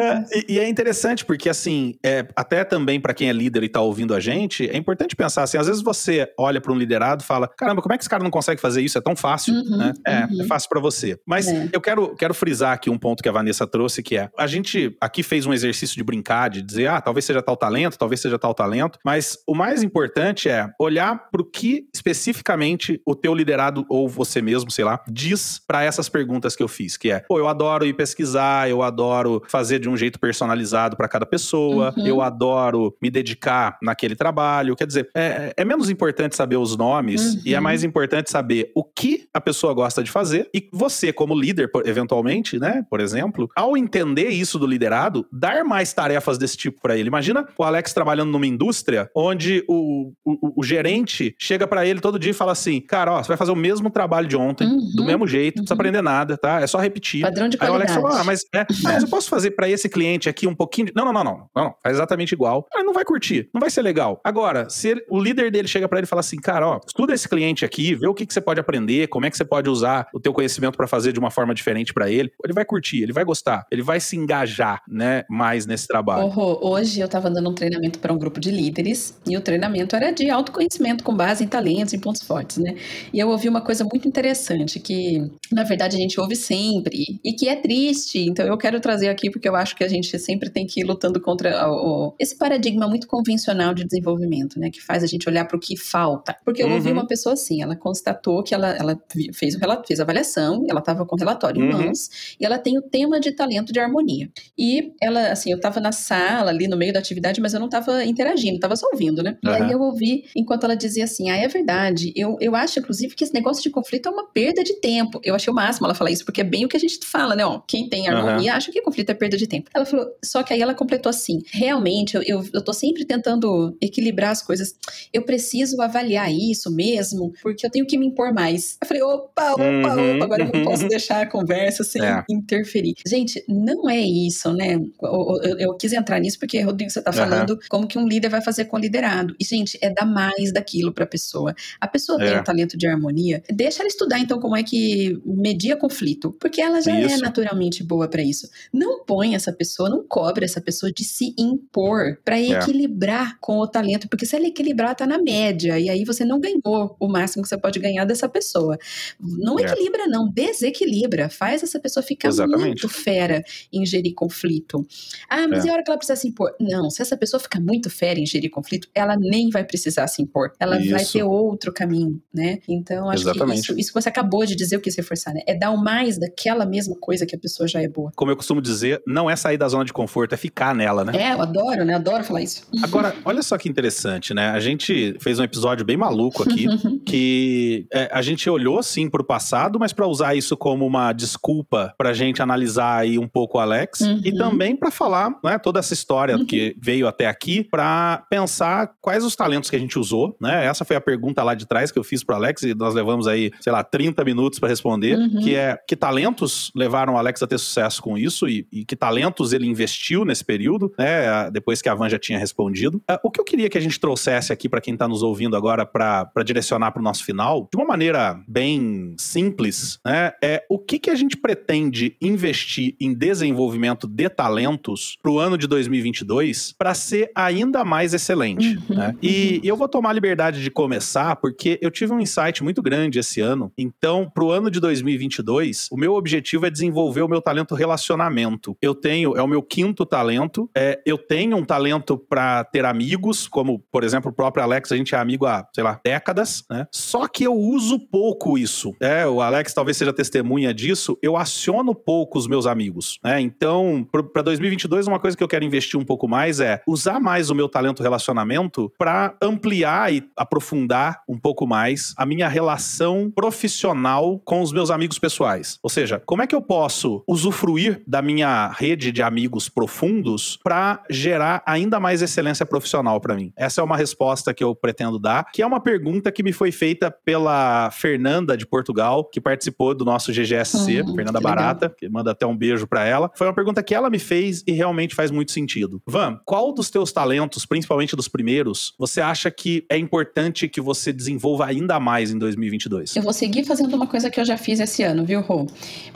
[0.00, 3.68] É, e, e, é interessante porque, assim, é, até também para quem é líder e
[3.68, 6.76] tá ouvindo a gente, gente, é importante pensar assim, às vezes você olha para um
[6.76, 8.98] liderado e fala, caramba, como é que esse cara não consegue fazer isso?
[8.98, 9.92] É tão fácil, uhum, né?
[10.06, 10.42] É, uhum.
[10.42, 11.18] é fácil para você.
[11.26, 11.68] Mas é.
[11.72, 14.96] eu quero, quero frisar aqui um ponto que a Vanessa trouxe, que é, a gente
[15.00, 18.38] aqui fez um exercício de brincar, de dizer, ah, talvez seja tal talento, talvez seja
[18.38, 23.84] tal talento, mas o mais importante é olhar para o que especificamente o teu liderado
[23.88, 27.38] ou você mesmo, sei lá, diz para essas perguntas que eu fiz, que é, pô,
[27.38, 32.06] eu adoro ir pesquisar, eu adoro fazer de um jeito personalizado para cada pessoa, uhum.
[32.06, 34.76] eu adoro me dedicar naquele trabalho.
[34.76, 37.42] Quer dizer, é, é menos importante saber os nomes uhum.
[37.44, 41.38] e é mais importante saber o que a pessoa gosta de fazer e você, como
[41.38, 46.80] líder, eventualmente, né, por exemplo, ao entender isso do liderado, dar mais tarefas desse tipo
[46.80, 47.08] para ele.
[47.08, 52.18] Imagina o Alex trabalhando numa indústria onde o, o, o gerente chega para ele todo
[52.18, 54.92] dia e fala assim: cara, ó, você vai fazer o mesmo trabalho de ontem, uhum.
[54.94, 55.80] do mesmo jeito, não precisa uhum.
[55.80, 56.60] aprender nada, tá?
[56.60, 57.22] É só repetir.
[57.22, 57.70] Padrão de qualidade.
[57.70, 60.46] Aí o Alex falou: ah, mas, é, mas eu posso fazer para esse cliente aqui
[60.46, 60.92] um pouquinho de...
[60.94, 62.66] Não, não, não, não, não, não, faz exatamente igual.
[62.74, 63.99] Aí não vai curtir, não vai ser legal.
[64.24, 67.14] Agora, se ele, o líder dele chega para ele e fala assim: cara, ó, estuda
[67.14, 69.68] esse cliente aqui, vê o que, que você pode aprender, como é que você pode
[69.68, 73.02] usar o teu conhecimento para fazer de uma forma diferente para ele, ele vai curtir,
[73.02, 76.32] ele vai gostar, ele vai se engajar, né, mais nesse trabalho.
[76.36, 79.94] Oh, hoje eu tava dando um treinamento para um grupo de líderes e o treinamento
[79.96, 82.74] era de autoconhecimento com base em talentos, em pontos fortes, né?
[83.12, 85.18] E eu ouvi uma coisa muito interessante que,
[85.52, 88.18] na verdade, a gente ouve sempre e que é triste.
[88.18, 90.84] Então eu quero trazer aqui porque eu acho que a gente sempre tem que ir
[90.84, 94.70] lutando contra o, esse paradigma muito convencional de desenvolvimento, né?
[94.70, 96.36] Que faz a gente olhar para o que falta.
[96.44, 96.74] Porque eu uhum.
[96.74, 99.00] ouvi uma pessoa assim, ela constatou que ela, ela
[99.34, 101.84] fez, fez a avaliação, ela estava com o relatório em uhum.
[101.84, 104.30] mãos e ela tem o tema de talento de harmonia.
[104.56, 107.66] E ela, assim, eu estava na sala ali no meio da atividade, mas eu não
[107.66, 109.36] estava interagindo, estava só ouvindo, né?
[109.44, 109.50] Uhum.
[109.50, 113.14] E aí eu ouvi enquanto ela dizia assim: ah, é verdade, eu, eu acho, inclusive,
[113.14, 115.20] que esse negócio de conflito é uma perda de tempo.
[115.24, 117.34] Eu achei o máximo ela falar isso, porque é bem o que a gente fala,
[117.34, 117.44] né?
[117.44, 119.70] Ó, quem tem harmonia acha que conflito é perda de tempo.
[119.74, 123.76] Ela falou, só que aí ela completou assim: realmente, eu, eu, eu tô sempre tentando
[123.80, 124.74] equilibrar as coisas.
[125.12, 128.76] Eu preciso avaliar isso mesmo, porque eu tenho que me impor mais.
[128.80, 130.16] Eu falei, opa, opa, uhum.
[130.16, 132.24] opa, agora eu não posso deixar a conversa sem é.
[132.28, 132.94] interferir.
[133.06, 134.74] Gente, não é isso, né?
[134.74, 138.28] Eu, eu, eu quis entrar nisso porque, Rodrigo, você tá falando como que um líder
[138.28, 139.34] vai fazer com o liderado.
[139.38, 141.54] E, gente, é dar mais daquilo pra pessoa.
[141.80, 142.30] A pessoa é.
[142.30, 146.60] tem um talento de harmonia, deixa ela estudar, então, como é que media conflito, porque
[146.60, 147.14] ela já é isso.
[147.16, 148.48] é naturalmente boa para isso.
[148.72, 152.50] Não põe essa pessoa, não cobre essa pessoa de se impor para é.
[152.50, 156.40] equilibrar com o talento, porque se ela equilibrar, tá na média, e aí você não
[156.40, 158.76] ganhou o máximo que você pode ganhar dessa pessoa.
[159.18, 159.62] Não é.
[159.62, 162.66] equilibra, não, desequilibra, faz essa pessoa ficar Exatamente.
[162.66, 163.42] muito fera
[163.72, 164.86] em gerir conflito.
[165.28, 165.68] Ah, mas é.
[165.68, 166.54] e a hora que ela precisa se impor?
[166.60, 170.20] Não, se essa pessoa ficar muito fera em gerir conflito, ela nem vai precisar se
[170.22, 170.90] impor, ela isso.
[170.90, 172.58] vai ter outro caminho, né?
[172.68, 173.54] Então, acho Exatamente.
[173.54, 175.40] que isso, isso que você acabou de dizer, o que se forçar, né?
[175.46, 178.10] É dar o mais daquela mesma coisa que a pessoa já é boa.
[178.16, 181.12] Como eu costumo dizer, não é sair da zona de conforto, é ficar nela, né?
[181.16, 181.94] É, eu adoro, né?
[181.94, 182.66] Adoro falar isso.
[182.82, 184.50] Agora, olha só que interessante, né?
[184.50, 186.66] A gente fez um episódio bem maluco aqui,
[187.06, 191.94] que é, a gente olhou sim pro passado, mas para usar isso como uma desculpa
[191.96, 194.20] pra gente analisar aí um pouco o Alex uhum.
[194.24, 196.44] e também para falar, né, toda essa história uhum.
[196.44, 200.64] que veio até aqui, para pensar quais os talentos que a gente usou, né?
[200.64, 203.26] Essa foi a pergunta lá de trás que eu fiz pro Alex e nós levamos
[203.26, 205.40] aí, sei lá, 30 minutos para responder, uhum.
[205.40, 208.96] que é que talentos levaram o Alex a ter sucesso com isso e, e, que
[208.96, 211.50] talentos ele investiu nesse período, né?
[211.50, 212.98] Depois que a Van já tinha respondido.
[213.10, 215.56] Uh, o que eu queria que a gente trouxesse aqui para quem está nos ouvindo
[215.56, 220.32] agora para direcionar para o nosso final, de uma maneira bem simples, né?
[220.40, 225.58] É o que, que a gente pretende investir em desenvolvimento de talentos para o ano
[225.58, 228.96] de 2022 para ser ainda mais excelente, uhum.
[228.96, 229.16] né?
[229.20, 232.80] E, e eu vou tomar a liberdade de começar porque eu tive um insight muito
[232.80, 233.72] grande esse ano.
[233.76, 238.76] Então, para o ano de 2022, o meu objetivo é desenvolver o meu talento relacionamento.
[238.80, 240.70] Eu tenho, é o meu quinto talento.
[240.72, 244.96] É, eu tenho um talento para ter amigos, como, por exemplo, o próprio Alex, a
[244.96, 246.86] gente é amigo há, sei lá, décadas, né?
[246.92, 248.94] Só que eu uso pouco isso.
[249.00, 251.18] É, o Alex talvez seja testemunha disso.
[251.22, 253.40] Eu aciono pouco os meus amigos, né?
[253.40, 257.50] Então, para 2022, uma coisa que eu quero investir um pouco mais é usar mais
[257.50, 264.40] o meu talento relacionamento para ampliar e aprofundar um pouco mais a minha relação profissional
[264.44, 265.78] com os meus amigos pessoais.
[265.82, 271.02] Ou seja, como é que eu posso usufruir da minha rede de amigos profundos para
[271.10, 273.52] gerar ainda mais excelência profissional para mim?
[273.56, 276.72] Essa é uma resposta que eu pretendo dar, que é uma pergunta que me foi
[276.72, 281.96] feita pela Fernanda de Portugal, que participou do nosso GGSC, uhum, Fernanda que Barata, legal.
[281.98, 283.30] que manda até um beijo para ela.
[283.36, 286.02] Foi uma pergunta que ela me fez e realmente faz muito sentido.
[286.06, 291.12] Van, qual dos teus talentos, principalmente dos primeiros, você acha que é importante que você
[291.12, 293.16] desenvolva ainda mais em 2022?
[293.16, 295.66] Eu vou seguir fazendo uma coisa que eu já fiz esse ano, viu, Rô?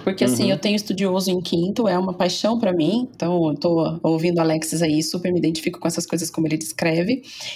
[0.02, 0.50] Porque assim, uhum.
[0.50, 3.08] eu tenho estudioso em quinto, é uma paixão para mim.
[3.14, 6.93] Então, eu tô ouvindo Alexis aí, super me identifico com essas coisas como ele descreve.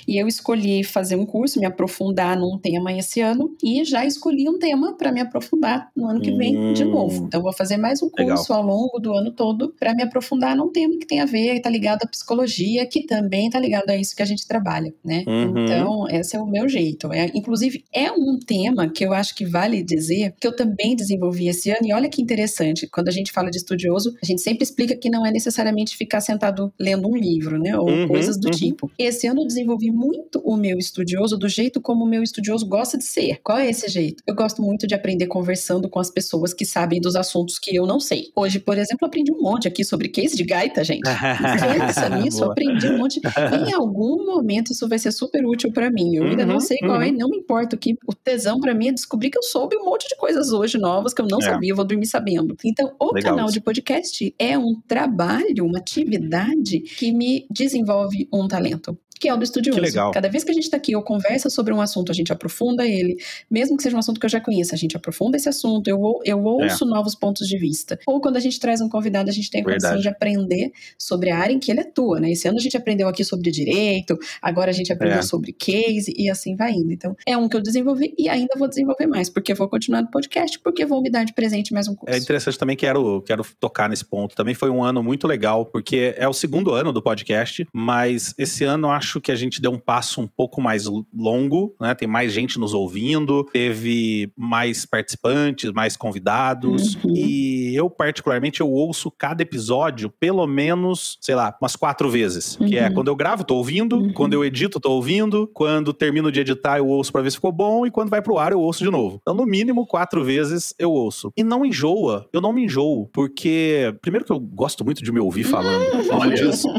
[0.06, 4.48] E eu escolhi fazer um curso, me aprofundar num tema esse ano e já escolhi
[4.48, 6.72] um tema para me aprofundar no ano que vem uhum.
[6.72, 7.26] de novo.
[7.26, 8.58] Então, vou fazer mais um curso Legal.
[8.58, 11.70] ao longo do ano todo para me aprofundar num tema que tem a ver, tá
[11.70, 15.24] ligado à psicologia, que também tá ligado a isso que a gente trabalha, né?
[15.26, 15.64] Uhum.
[15.64, 17.12] Então, esse é o meu jeito.
[17.12, 21.48] É, inclusive, é um tema que eu acho que vale dizer que eu também desenvolvi
[21.48, 21.86] esse ano.
[21.86, 25.10] E olha que interessante, quando a gente fala de estudioso, a gente sempre explica que
[25.10, 27.76] não é necessariamente ficar sentado lendo um livro, né?
[27.76, 28.52] Ou uhum, coisas do uhum.
[28.52, 28.90] tipo.
[28.98, 32.98] Esse ano eu desenvolvi muito o meu estudioso do jeito como o meu estudioso gosta
[32.98, 33.40] de ser.
[33.42, 34.22] Qual é esse jeito?
[34.26, 37.86] Eu gosto muito de aprender conversando com as pessoas que sabem dos assuntos que eu
[37.86, 38.30] não sei.
[38.34, 41.02] Hoje, por exemplo, aprendi um monte aqui sobre case de gaita, gente.
[41.02, 43.20] Pensa nisso, aprendi um monte.
[43.66, 46.16] Em algum momento isso vai ser super útil para mim.
[46.16, 47.16] Eu ainda não uhum, sei qual é, uhum.
[47.16, 47.76] não me importa.
[47.76, 50.50] O que o tesão para mim é descobrir que eu soube um monte de coisas
[50.52, 51.42] hoje novas que eu não é.
[51.42, 52.56] sabia, eu vou dormir sabendo.
[52.64, 58.48] Então, o Legal canal de podcast é um trabalho, uma atividade que me desenvolve um
[58.48, 59.80] talento que é o do estudioso.
[59.80, 60.10] Que legal.
[60.12, 62.86] Cada vez que a gente está aqui ou conversa sobre um assunto, a gente aprofunda
[62.86, 63.16] ele,
[63.50, 66.20] mesmo que seja um assunto que eu já conheça, a gente aprofunda esse assunto, eu,
[66.24, 66.88] eu ouço é.
[66.88, 67.98] novos pontos de vista.
[68.06, 69.94] Ou quando a gente traz um convidado, a gente tem a Verdade.
[69.94, 72.30] condição de aprender sobre a área em que ele atua, né?
[72.30, 75.22] Esse ano a gente aprendeu aqui sobre direito, agora a gente aprendeu é.
[75.22, 76.92] sobre case e assim vai indo.
[76.92, 80.10] Então, é um que eu desenvolvi e ainda vou desenvolver mais, porque vou continuar no
[80.10, 82.14] podcast, porque vou me dar de presente mais um curso.
[82.14, 84.34] É interessante também, quero, quero tocar nesse ponto.
[84.34, 88.64] Também foi um ano muito legal, porque é o segundo ano do podcast, mas esse
[88.64, 90.84] ano eu acho acho que a gente deu um passo um pouco mais
[91.14, 91.94] longo, né?
[91.94, 96.94] Tem mais gente nos ouvindo, teve mais participantes, mais convidados.
[96.96, 97.14] Uhum.
[97.14, 102.58] E eu, particularmente, eu ouço cada episódio pelo menos, sei lá, umas quatro vezes.
[102.60, 102.68] Uhum.
[102.68, 102.94] Que é uhum.
[102.94, 104.12] quando eu gravo, tô ouvindo, uhum.
[104.12, 107.52] quando eu edito, tô ouvindo, quando termino de editar, eu ouço pra ver se ficou
[107.52, 109.18] bom, e quando vai pro ar, eu ouço de novo.
[109.22, 111.32] Então, no mínimo, quatro vezes eu ouço.
[111.36, 115.20] E não enjoa, eu não me enjoo, porque, primeiro que eu gosto muito de me
[115.20, 115.86] ouvir falando.
[116.12, 116.68] Olha isso.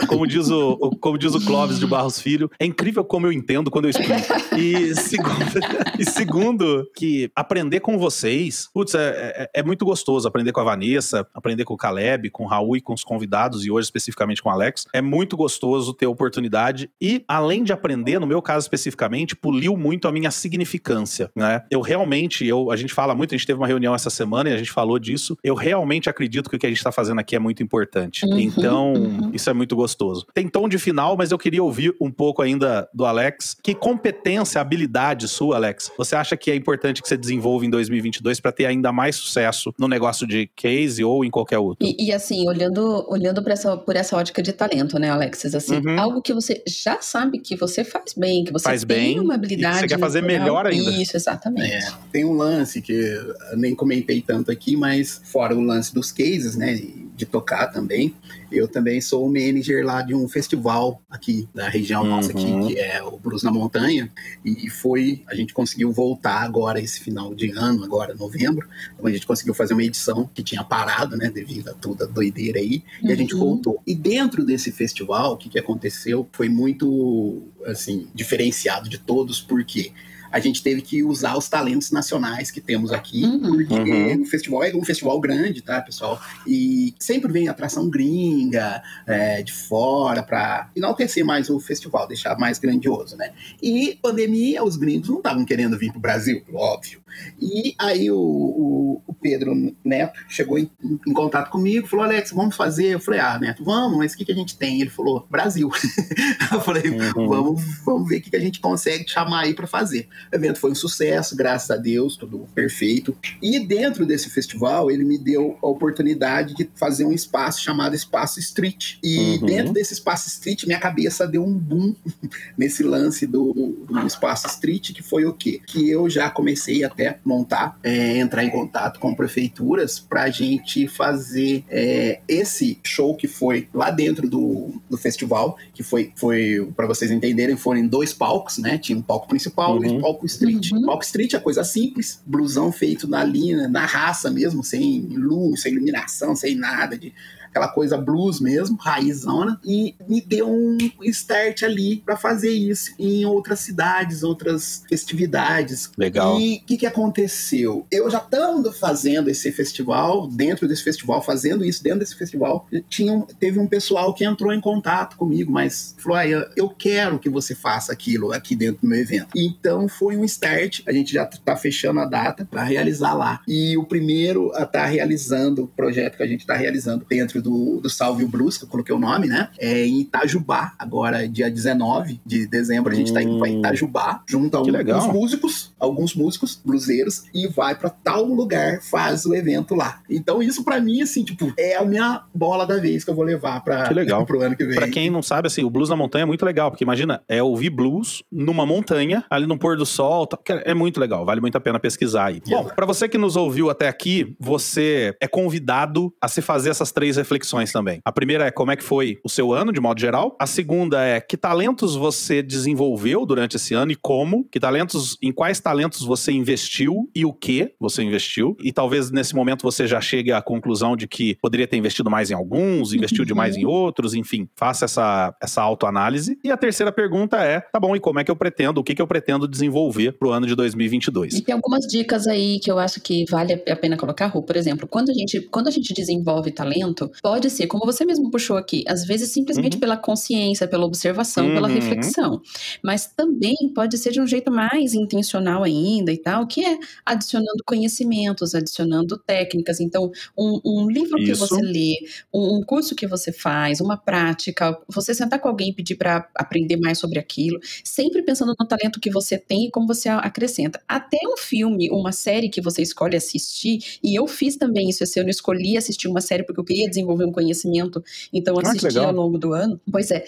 [0.08, 3.70] Como diz o, como diz o Clóvis de Barros Filho, é incrível como eu entendo
[3.70, 4.12] quando eu explico.
[4.56, 5.44] E segundo,
[5.98, 10.64] e segundo que aprender com vocês, putz, é, é, é, muito gostoso aprender com a
[10.64, 14.42] Vanessa, aprender com o Caleb, com o Raul e com os convidados, e hoje especificamente
[14.42, 14.86] com o Alex.
[14.92, 20.08] É muito gostoso ter oportunidade e, além de aprender, no meu caso especificamente, poliu muito
[20.08, 21.62] a minha significância, né?
[21.70, 24.52] Eu realmente, eu, a gente fala muito, a gente teve uma reunião essa semana e
[24.52, 27.36] a gente falou disso, eu realmente acredito que o que a gente está fazendo aqui
[27.36, 28.24] é muito importante.
[28.24, 29.30] Uhum, então, uhum.
[29.32, 29.89] isso é muito gostoso.
[30.34, 33.56] Tem tom de final, mas eu queria ouvir um pouco ainda do Alex.
[33.62, 38.40] Que competência, habilidade sua, Alex, você acha que é importante que você desenvolva em 2022
[38.40, 41.86] para ter ainda mais sucesso no negócio de case ou em qualquer outro?
[41.86, 45.54] E, e assim, olhando, olhando por essa, por essa ótica de talento, né, Alexis?
[45.54, 45.98] Assim, uhum.
[45.98, 49.34] algo que você já sabe que você faz bem, que você faz tem bem, uma
[49.34, 49.80] habilidade.
[49.80, 50.90] você quer fazer melhor ainda.
[50.90, 51.72] Isso, exatamente.
[51.72, 56.12] É, tem um lance que eu nem comentei tanto aqui, mas fora o lance dos
[56.12, 56.80] cases, né?
[57.20, 58.14] De tocar também.
[58.50, 62.08] Eu também sou manager lá de um festival aqui da região uhum.
[62.08, 62.66] nossa aqui, uhum.
[62.66, 64.10] que é o Blues na Montanha,
[64.42, 69.10] e foi, a gente conseguiu voltar agora esse final de ano, agora novembro, então a
[69.10, 72.82] gente conseguiu fazer uma edição que tinha parado, né, devido a toda a doideira aí,
[73.02, 73.10] uhum.
[73.10, 73.40] e a gente uhum.
[73.40, 73.82] voltou.
[73.86, 79.92] E dentro desse festival, o que, que aconteceu foi muito, assim, diferenciado de todos, porque
[80.30, 83.40] a gente teve que usar os talentos nacionais que temos aqui, uhum.
[83.40, 84.22] porque uhum.
[84.22, 86.20] o festival é um festival grande, tá, pessoal?
[86.46, 92.58] E sempre vem atração gringa, é, de fora, para enaltecer mais o festival, deixar mais
[92.58, 93.32] grandioso, né?
[93.62, 97.00] E pandemia, os gringos não estavam querendo vir para o Brasil, óbvio.
[97.40, 99.54] E aí o, o, o Pedro
[99.84, 102.88] Neto chegou em, em, contato comigo, falou, Alex, vamos fazer?
[102.88, 104.80] Eu falei, ah, Neto, vamos, mas o que, que a gente tem?
[104.80, 105.70] Ele falou, Brasil.
[106.52, 107.28] eu falei, uhum.
[107.28, 110.08] vamos, vamos ver o que, que a gente consegue chamar aí para fazer.
[110.32, 113.16] O evento foi um sucesso, graças a Deus, tudo perfeito.
[113.42, 118.38] E dentro desse festival, ele me deu a oportunidade de fazer um espaço chamado Espaço
[118.40, 118.96] Street.
[119.02, 119.46] E uhum.
[119.46, 121.94] dentro desse Espaço Street, minha cabeça deu um boom
[122.56, 123.52] nesse lance do,
[123.88, 125.60] do Espaço Street, que foi o quê?
[125.66, 130.88] Que eu já comecei até montar, é, entrar em contato com prefeituras para a gente
[130.88, 136.86] fazer é, esse show que foi lá dentro do, do festival, que foi, foi para
[136.86, 138.78] vocês entenderem, foram em dois palcos, né?
[138.78, 139.84] Tinha um palco principal uhum.
[139.84, 140.72] e um palco street street.
[140.72, 140.86] Uhum.
[140.86, 145.72] Walk street é coisa simples, blusão feito na linha, na raça mesmo, sem luz, sem
[145.72, 147.12] iluminação, sem nada de
[147.50, 153.24] aquela coisa blues mesmo, raizona, e me deu um start ali para fazer isso em
[153.26, 155.90] outras cidades, outras festividades.
[155.98, 156.40] Legal.
[156.40, 157.86] E o que, que aconteceu?
[157.90, 163.20] Eu já estando fazendo esse festival, dentro desse festival, fazendo isso dentro desse festival, tinha,
[163.38, 166.26] teve um pessoal que entrou em contato comigo, mas falou: ah,
[166.56, 169.28] eu quero que você faça aquilo aqui dentro do meu evento.
[169.36, 173.40] Então foi um start, a gente já está fechando a data para realizar lá.
[173.46, 177.39] E o primeiro a estar tá realizando o projeto que a gente está realizando dentro
[177.40, 179.48] do, do Salve o Blues, que eu coloquei o nome, né?
[179.58, 183.22] É em Itajubá, agora dia 19 de dezembro, a gente está hum.
[183.22, 188.80] indo para Itajubá, junto a alguns músicos, alguns músicos bluseiros, e vai para tal lugar,
[188.82, 190.00] faz o evento lá.
[190.08, 193.24] Então isso para mim, assim, tipo, é a minha bola da vez que eu vou
[193.24, 193.88] levar para
[194.26, 194.76] pro ano que vem.
[194.76, 197.42] Pra quem não sabe, assim, o blues na montanha é muito legal, porque imagina, é
[197.42, 200.28] ouvir blues numa montanha, ali no pôr do sol,
[200.64, 202.42] é muito legal, vale muito a pena pesquisar aí.
[202.46, 206.92] Bom, para você que nos ouviu até aqui, você é convidado a se fazer essas
[206.92, 208.00] três reflexões também.
[208.04, 210.36] A primeira é como é que foi o seu ano, de modo geral.
[210.38, 214.44] A segunda é que talentos você desenvolveu durante esse ano e como.
[214.50, 218.56] Que talentos, em quais talentos você investiu e o que você investiu.
[218.62, 222.30] E talvez nesse momento você já chegue à conclusão de que poderia ter investido mais
[222.30, 226.38] em alguns, investiu demais em outros, enfim, faça essa, essa autoanálise.
[226.42, 228.94] E a terceira pergunta é: tá bom, e como é que eu pretendo, o que,
[228.94, 231.34] que eu pretendo desenvolver pro ano de 2022?
[231.34, 234.42] E tem algumas dicas aí que eu acho que vale a pena colocar, Ru.
[234.42, 238.30] Por exemplo, quando a gente, quando a gente desenvolve talento, pode ser, como você mesmo
[238.30, 239.80] puxou aqui, às vezes simplesmente uhum.
[239.80, 241.54] pela consciência, pela observação, uhum.
[241.54, 242.40] pela reflexão.
[242.82, 247.62] Mas também pode ser de um jeito mais intencional ainda e tal, que é adicionando
[247.64, 249.80] conhecimentos, adicionando técnicas.
[249.80, 251.46] Então, um, um livro que Isso.
[251.46, 251.96] você lê,
[252.32, 256.28] um, um, curso que você faz, uma prática, você sentar com alguém e pedir para
[256.34, 260.80] aprender mais sobre aquilo, sempre pensando no talento que você tem e como você acrescenta.
[260.88, 265.18] Até um filme, uma série que você escolhe assistir, e eu fiz também isso esse
[265.18, 268.02] ano, eu escolhi assistir uma série porque eu queria desenvolver um conhecimento,
[268.32, 269.80] então ah, assisti ao longo do ano.
[269.90, 270.24] Pois é,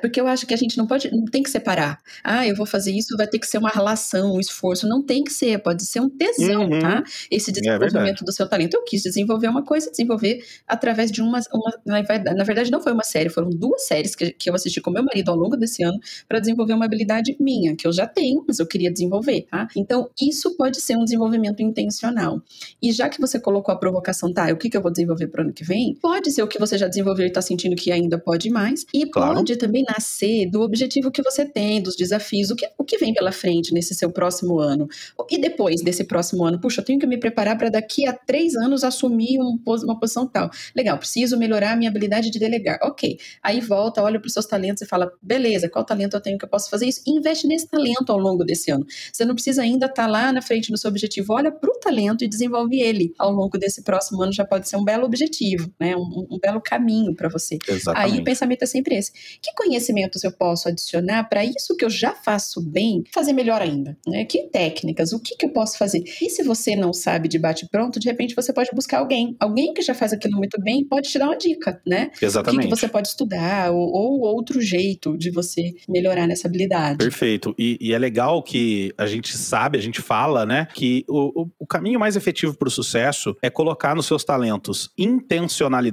[0.00, 2.00] porque eu acho que a gente não pode, não tem que separar.
[2.22, 4.88] Ah, eu vou fazer isso, vai ter que ser uma relação, um esforço.
[4.88, 6.78] Não tem que ser, pode ser um tesão, uhum.
[6.80, 7.04] tá?
[7.30, 8.74] Esse é desenvolvimento é do seu talento.
[8.74, 13.04] Eu quis desenvolver uma coisa, desenvolver através de uma, uma na verdade não foi uma
[13.04, 15.98] série, foram duas séries que, que eu assisti com meu marido ao longo desse ano
[16.28, 19.68] para desenvolver uma habilidade minha, que eu já tenho, mas eu queria desenvolver, tá?
[19.76, 22.40] Então, isso pode ser um desenvolvimento intencional.
[22.82, 25.42] E já que você colocou a provocação, tá, o que, que eu vou desenvolver para
[25.42, 25.94] o ano que vem?
[26.00, 29.06] Pode ser o que você já desenvolveu e está sentindo que ainda pode mais, e
[29.06, 29.36] claro.
[29.36, 33.12] pode também nascer do objetivo que você tem, dos desafios, o que, o que vem
[33.12, 34.88] pela frente nesse seu próximo ano.
[35.30, 38.54] E depois desse próximo ano, puxa, eu tenho que me preparar para daqui a três
[38.56, 40.50] anos assumir um, uma posição tal.
[40.74, 42.78] Legal, preciso melhorar a minha habilidade de delegar.
[42.82, 43.18] Ok.
[43.42, 46.44] Aí volta, olha para os seus talentos e fala: beleza, qual talento eu tenho que
[46.44, 47.02] eu posso fazer isso?
[47.06, 48.86] E investe nesse talento ao longo desse ano.
[49.12, 51.32] Você não precisa ainda estar tá lá na frente do seu objetivo.
[51.32, 54.32] Olha para o talento e desenvolve ele ao longo desse próximo ano.
[54.32, 55.96] Já pode ser um belo objetivo, né?
[55.96, 57.58] um, um belo caminho para você.
[57.66, 58.12] Exatamente.
[58.12, 61.90] Aí o pensamento é sempre esse: que conhecimentos eu posso adicionar para isso que eu
[61.90, 63.96] já faço bem, fazer melhor ainda?
[64.06, 64.24] Né?
[64.24, 65.12] Que técnicas?
[65.12, 66.02] O que, que eu posso fazer?
[66.20, 69.36] E se você não sabe de bate-pronto, de repente você pode buscar alguém.
[69.40, 72.10] Alguém que já faz aquilo muito bem pode te dar uma dica, né?
[72.20, 72.58] Exatamente.
[72.58, 76.98] O que, que você pode estudar ou, ou, outro jeito de você melhorar nessa habilidade.
[76.98, 77.54] Perfeito.
[77.58, 81.50] E, e, é legal que a gente sabe, a gente fala, né, que o, o,
[81.60, 85.85] o caminho mais efetivo para o sucesso é colocar nos seus talentos intencionalidade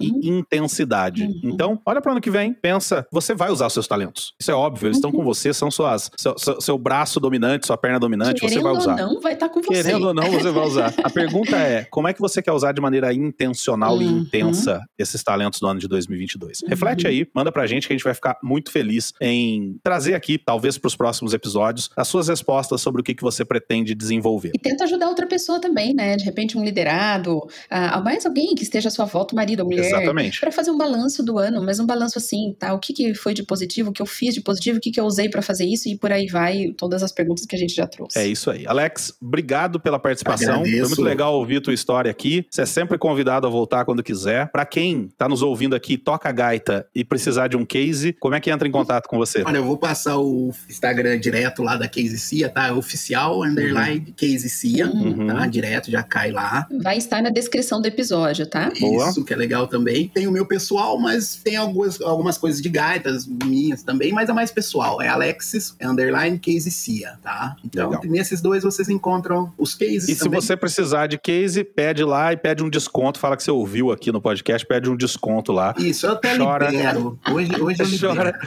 [0.00, 0.20] uhum.
[0.22, 1.24] e intensidade.
[1.24, 1.40] Uhum.
[1.44, 4.34] Então, olha para o ano que vem, pensa, você vai usar seus talentos.
[4.40, 5.24] Isso é óbvio, eles estão com uhum.
[5.24, 8.94] você, são suas, seu, seu, seu, braço dominante, sua perna dominante, Querendo você vai usar.
[8.94, 9.82] Querendo ou não, vai estar tá com você.
[9.82, 10.94] Querendo ou não, você vai usar.
[11.02, 14.02] A pergunta é, como é que você quer usar de maneira intencional uhum.
[14.02, 16.62] e intensa esses talentos do ano de 2022?
[16.62, 16.68] Uhum.
[16.68, 20.38] Reflete aí, manda pra gente que a gente vai ficar muito feliz em trazer aqui,
[20.38, 24.52] talvez para os próximos episódios, as suas respostas sobre o que, que você pretende desenvolver.
[24.54, 26.16] E tenta ajudar outra pessoa também, né?
[26.16, 29.86] De repente um liderado, uh, mais alguém que esteja à sua volta, marido ou mulher.
[29.86, 30.40] Exatamente.
[30.40, 32.72] Para fazer um balanço do ano, mas um balanço assim, tá?
[32.74, 35.00] O que, que foi de positivo, o que eu fiz de positivo, o que, que
[35.00, 37.74] eu usei para fazer isso e por aí vai, todas as perguntas que a gente
[37.74, 38.18] já trouxe.
[38.18, 38.66] É isso aí.
[38.66, 40.60] Alex, obrigado pela participação.
[40.60, 40.78] Agradeço.
[40.78, 42.46] Foi muito legal ouvir tua história aqui.
[42.50, 44.50] Você é sempre convidado a voltar quando quiser.
[44.50, 48.40] Para quem tá nos ouvindo aqui, toca gaita e precisar de um case, como é
[48.40, 49.42] que entra em contato com você?
[49.44, 52.72] Olha, eu vou passar o Instagram direto lá da Case Cia, tá?
[52.74, 54.14] Oficial underline uhum.
[54.16, 55.26] Case Cia, uhum.
[55.26, 55.46] tá?
[55.46, 56.66] Direto, já cai lá.
[56.82, 58.70] Vai estar na descrição do episódio, tá?
[58.78, 59.08] Boa.
[59.08, 60.08] Isso, que é legal também.
[60.08, 64.32] Tem o meu pessoal, mas tem algumas, algumas coisas de gaitas minhas também, mas é
[64.32, 65.00] mais pessoal.
[65.00, 67.56] É Alexis, é underline Case Cia, tá?
[67.64, 68.04] Então, legal.
[68.06, 70.40] nesses dois vocês encontram os cases E também.
[70.40, 73.18] se você precisar de case, pede lá e pede um desconto.
[73.18, 75.74] Fala que você ouviu aqui no podcast, pede um desconto lá.
[75.78, 77.18] Isso, eu até chora, libero.
[77.30, 78.38] Hoje, hoje eu chora,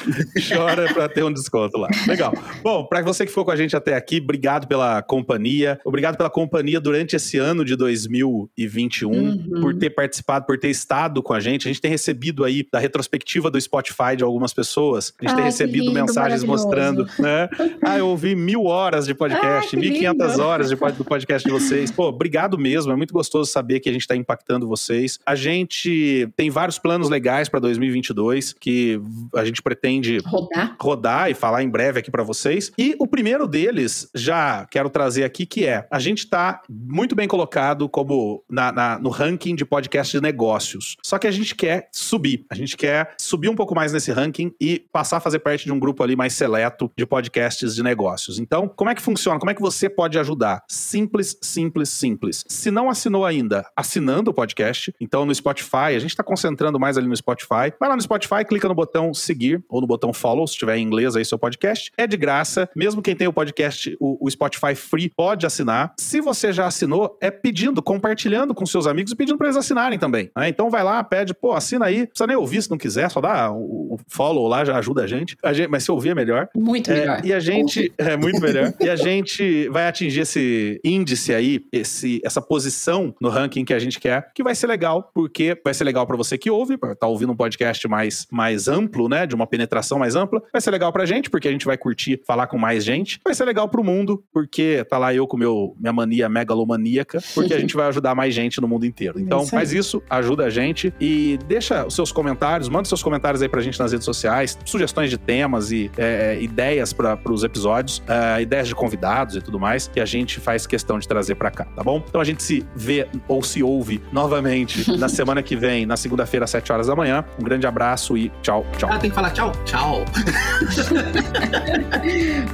[0.49, 1.87] chora pra ter um desconto lá.
[2.07, 2.33] Legal.
[2.63, 5.79] Bom, pra você que ficou com a gente até aqui, obrigado pela companhia.
[5.83, 9.61] Obrigado pela companhia durante esse ano de 2021, uhum.
[9.61, 11.67] por ter participado, por ter estado com a gente.
[11.67, 15.13] A gente tem recebido aí da retrospectiva do Spotify de algumas pessoas.
[15.19, 17.49] A gente Ai, tem recebido lindo, mensagens mostrando, né?
[17.83, 21.91] Ah, eu ouvi mil horas de podcast, mil quinhentas horas de, do podcast de vocês.
[21.91, 22.91] Pô, obrigado mesmo.
[22.91, 25.19] É muito gostoso saber que a gente está impactando vocês.
[25.25, 29.01] A gente tem vários planos legais para 2022 que
[29.35, 30.75] a gente pretende rodar.
[30.79, 32.71] rodar e falar em breve aqui para vocês.
[32.77, 37.27] E o primeiro deles, já quero trazer aqui, que é a gente está muito bem
[37.27, 40.21] colocado como na, na, no ranking de podcast de
[40.51, 40.97] negócios.
[41.03, 42.45] Só que a gente quer subir.
[42.49, 45.71] A gente quer subir um pouco mais nesse ranking e passar a fazer parte de
[45.71, 48.39] um grupo ali mais seleto de podcasts de negócios.
[48.39, 49.39] Então, como é que funciona?
[49.39, 50.63] Como é que você pode ajudar?
[50.67, 52.43] Simples, simples, simples.
[52.47, 56.97] Se não assinou ainda, assinando o podcast, então no Spotify, a gente está concentrando mais
[56.97, 57.71] ali no Spotify.
[57.79, 60.83] Vai lá no Spotify, clica no botão seguir ou no botão follow, se tiver em
[60.83, 61.91] inglês aí seu podcast.
[61.97, 65.93] É de graça, mesmo quem tem o podcast, o, o Spotify Free, pode assinar.
[65.97, 69.97] Se você já assinou, é pedindo, compartilhando com seus amigos e pedindo para eles assinarem
[69.97, 70.29] também.
[70.41, 70.49] Né?
[70.49, 71.99] Então vai lá, pede, pô, assina aí.
[71.99, 75.07] Não precisa nem ouvir se não quiser, só dá o, follow lá, já ajuda a
[75.07, 75.37] gente.
[75.43, 75.69] a gente.
[75.69, 76.49] Mas se ouvir é melhor.
[76.55, 77.21] Muito é, melhor.
[77.23, 77.93] E a gente.
[77.95, 78.73] É muito melhor.
[78.79, 83.77] e a gente vai atingir esse índice aí, esse, essa posição no ranking que a
[83.77, 87.05] gente quer, que vai ser legal, porque vai ser legal para você que ouve, tá
[87.05, 89.27] ouvindo um podcast mais, mais amplo, né?
[89.27, 90.41] De uma penetração mais ampla.
[90.51, 93.19] Vai ser legal pra gente, porque a gente vai curtir falar com mais gente.
[93.23, 97.53] Vai ser legal pro mundo, porque tá lá eu com meu, minha mania megalomaníaca, porque
[97.53, 99.19] a gente vai ajudar mais gente no mundo inteiro.
[99.19, 103.49] Então, faz isso, ajuda a gente e deixa os seus comentários, manda seus comentários aí
[103.49, 108.41] pra gente nas redes sociais, sugestões de temas e é, ideias para os episódios, é,
[108.41, 111.65] ideias de convidados e tudo mais, que a gente faz questão de trazer para cá,
[111.65, 112.03] tá bom?
[112.07, 116.45] Então a gente se vê ou se ouve novamente na semana que vem, na segunda-feira,
[116.45, 117.25] às 7 horas da manhã.
[117.39, 118.89] Um grande abraço e tchau, tchau.
[118.91, 119.51] Ah, tem que falar tchau?
[119.65, 120.05] Tchau.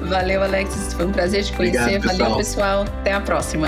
[0.09, 0.93] Valeu, Alex.
[0.93, 1.97] Foi um prazer te conhecer.
[1.97, 2.81] Obrigado, Valeu, pessoal.
[3.01, 3.67] Até a próxima.